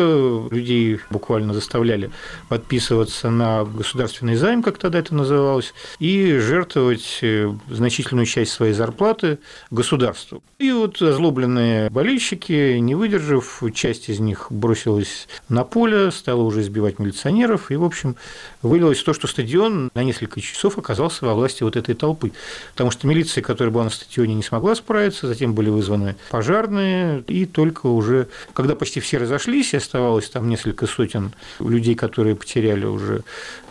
людей 0.50 0.89
буквально 1.10 1.54
заставляли 1.54 2.10
подписываться 2.48 3.30
на 3.30 3.64
государственный 3.64 4.36
займ, 4.36 4.62
как 4.62 4.78
тогда 4.78 4.98
это 4.98 5.14
называлось, 5.14 5.74
и 5.98 6.38
жертвовать 6.38 7.18
э, 7.22 7.52
значительную 7.68 8.26
часть 8.26 8.52
своей 8.52 8.72
зарплаты 8.72 9.38
государству. 9.70 10.42
И 10.58 10.72
вот 10.72 11.00
озлобленные 11.00 11.88
болельщики, 11.90 12.76
не 12.78 12.94
выдержав, 12.94 13.62
часть 13.74 14.10
из 14.10 14.20
них 14.20 14.48
бросилась 14.50 15.26
на 15.48 15.64
поле, 15.64 16.10
стала 16.10 16.42
уже 16.42 16.60
избивать 16.60 16.98
милиционеров, 16.98 17.70
и, 17.70 17.76
в 17.76 17.84
общем, 17.84 18.16
вылилось 18.62 19.02
то, 19.02 19.14
что 19.14 19.26
стадион 19.26 19.90
на 19.94 20.04
несколько 20.04 20.40
часов 20.40 20.76
оказался 20.76 21.24
во 21.24 21.34
власти 21.34 21.62
вот 21.62 21.76
этой 21.76 21.94
толпы. 21.94 22.32
Потому 22.72 22.90
что 22.90 23.06
милиция, 23.06 23.42
которая 23.42 23.72
была 23.72 23.84
на 23.84 23.90
стадионе, 23.90 24.34
не 24.34 24.42
смогла 24.42 24.74
справиться, 24.74 25.26
затем 25.26 25.54
были 25.54 25.70
вызваны 25.70 26.16
пожарные, 26.30 27.24
и 27.26 27.46
только 27.46 27.86
уже, 27.86 28.28
когда 28.52 28.74
почти 28.74 29.00
все 29.00 29.18
разошлись, 29.18 29.72
и 29.72 29.78
оставалось 29.78 30.28
там 30.28 30.48
несколько 30.48 30.79
сотен 30.86 31.32
людей, 31.58 31.94
которые 31.94 32.36
потеряли 32.36 32.84
уже 32.86 33.22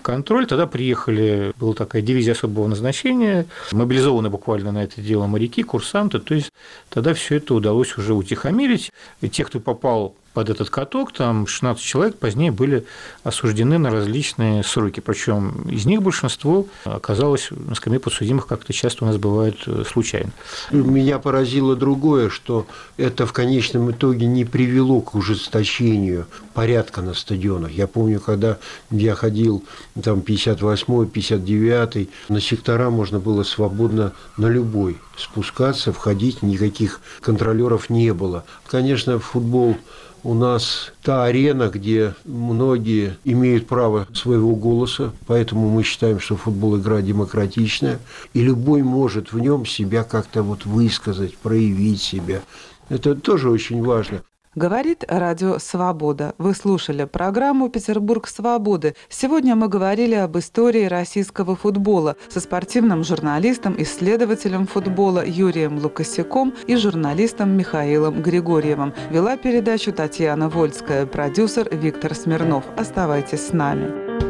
контроль. 0.01 0.45
Тогда 0.45 0.67
приехали, 0.67 1.53
была 1.59 1.73
такая 1.73 2.01
дивизия 2.01 2.33
особого 2.33 2.67
назначения, 2.67 3.45
мобилизованы 3.71 4.29
буквально 4.29 4.71
на 4.71 4.83
это 4.83 5.01
дело 5.01 5.27
моряки, 5.27 5.63
курсанты. 5.63 6.19
То 6.19 6.35
есть 6.35 6.51
тогда 6.89 7.13
все 7.13 7.37
это 7.37 7.53
удалось 7.53 7.97
уже 7.97 8.13
утихомирить. 8.13 8.91
И 9.21 9.29
те, 9.29 9.43
кто 9.43 9.59
попал 9.59 10.15
под 10.33 10.49
этот 10.49 10.69
каток, 10.69 11.11
там 11.11 11.47
16 11.47 11.83
человек 11.83 12.17
позднее 12.17 12.51
были 12.51 12.85
осуждены 13.23 13.77
на 13.77 13.89
различные 13.89 14.63
сроки, 14.63 14.99
причем 14.99 15.67
из 15.69 15.85
них 15.85 16.01
большинство 16.01 16.67
оказалось 16.83 17.49
на 17.51 17.75
скамье 17.75 17.99
подсудимых, 17.99 18.47
как 18.47 18.63
это 18.63 18.73
часто 18.73 19.03
у 19.03 19.07
нас 19.07 19.17
бывает 19.17 19.57
э, 19.65 19.83
случайно. 19.87 20.31
Меня 20.71 21.19
поразило 21.19 21.75
другое, 21.75 22.29
что 22.29 22.67
это 22.97 23.25
в 23.25 23.33
конечном 23.33 23.91
итоге 23.91 24.27
не 24.27 24.45
привело 24.45 25.01
к 25.01 25.15
ужесточению 25.15 26.27
порядка 26.53 27.01
на 27.01 27.13
стадионах. 27.13 27.71
Я 27.71 27.87
помню, 27.87 28.19
когда 28.19 28.57
я 28.91 29.15
ходил 29.15 29.63
там 30.01 30.19
58-й, 30.19 31.07
59-й, 31.07 32.09
на 32.29 32.41
сектора 32.41 32.89
можно 32.89 33.19
было 33.19 33.43
свободно 33.43 34.13
на 34.37 34.47
любой 34.47 34.97
спускаться, 35.17 35.91
входить, 35.91 36.41
никаких 36.41 37.01
контролеров 37.21 37.89
не 37.89 38.13
было. 38.13 38.43
Конечно, 38.67 39.19
футбол 39.19 39.77
у 40.23 40.33
нас 40.33 40.91
та 41.01 41.25
арена, 41.25 41.69
где 41.69 42.13
многие 42.25 43.17
имеют 43.23 43.67
право 43.67 44.07
своего 44.13 44.55
голоса, 44.55 45.11
поэтому 45.27 45.69
мы 45.69 45.83
считаем, 45.83 46.19
что 46.19 46.35
футбол 46.35 46.77
игра 46.77 47.01
демократичная, 47.01 47.99
и 48.33 48.41
любой 48.41 48.83
может 48.83 49.33
в 49.33 49.39
нем 49.39 49.65
себя 49.65 50.03
как-то 50.03 50.43
вот 50.43 50.65
высказать, 50.65 51.37
проявить 51.37 52.01
себя. 52.01 52.41
Это 52.89 53.15
тоже 53.15 53.49
очень 53.49 53.83
важно. 53.83 54.21
Говорит 54.59 55.05
радио 55.07 55.57
«Свобода». 55.57 56.35
Вы 56.37 56.53
слушали 56.53 57.05
программу 57.05 57.69
«Петербург 57.69 58.27
свободы». 58.27 58.93
Сегодня 59.07 59.55
мы 59.55 59.69
говорили 59.69 60.15
об 60.15 60.37
истории 60.37 60.83
российского 60.83 61.55
футбола 61.55 62.17
со 62.27 62.41
спортивным 62.41 63.05
журналистом, 63.05 63.81
исследователем 63.81 64.67
футбола 64.67 65.25
Юрием 65.25 65.77
Лукасяком 65.77 66.53
и 66.67 66.75
журналистом 66.75 67.51
Михаилом 67.51 68.21
Григорьевым. 68.21 68.93
Вела 69.09 69.37
передачу 69.37 69.93
Татьяна 69.93 70.49
Вольская, 70.49 71.05
продюсер 71.05 71.73
Виктор 71.73 72.13
Смирнов. 72.13 72.65
Оставайтесь 72.75 73.47
с 73.47 73.53
нами. 73.53 74.28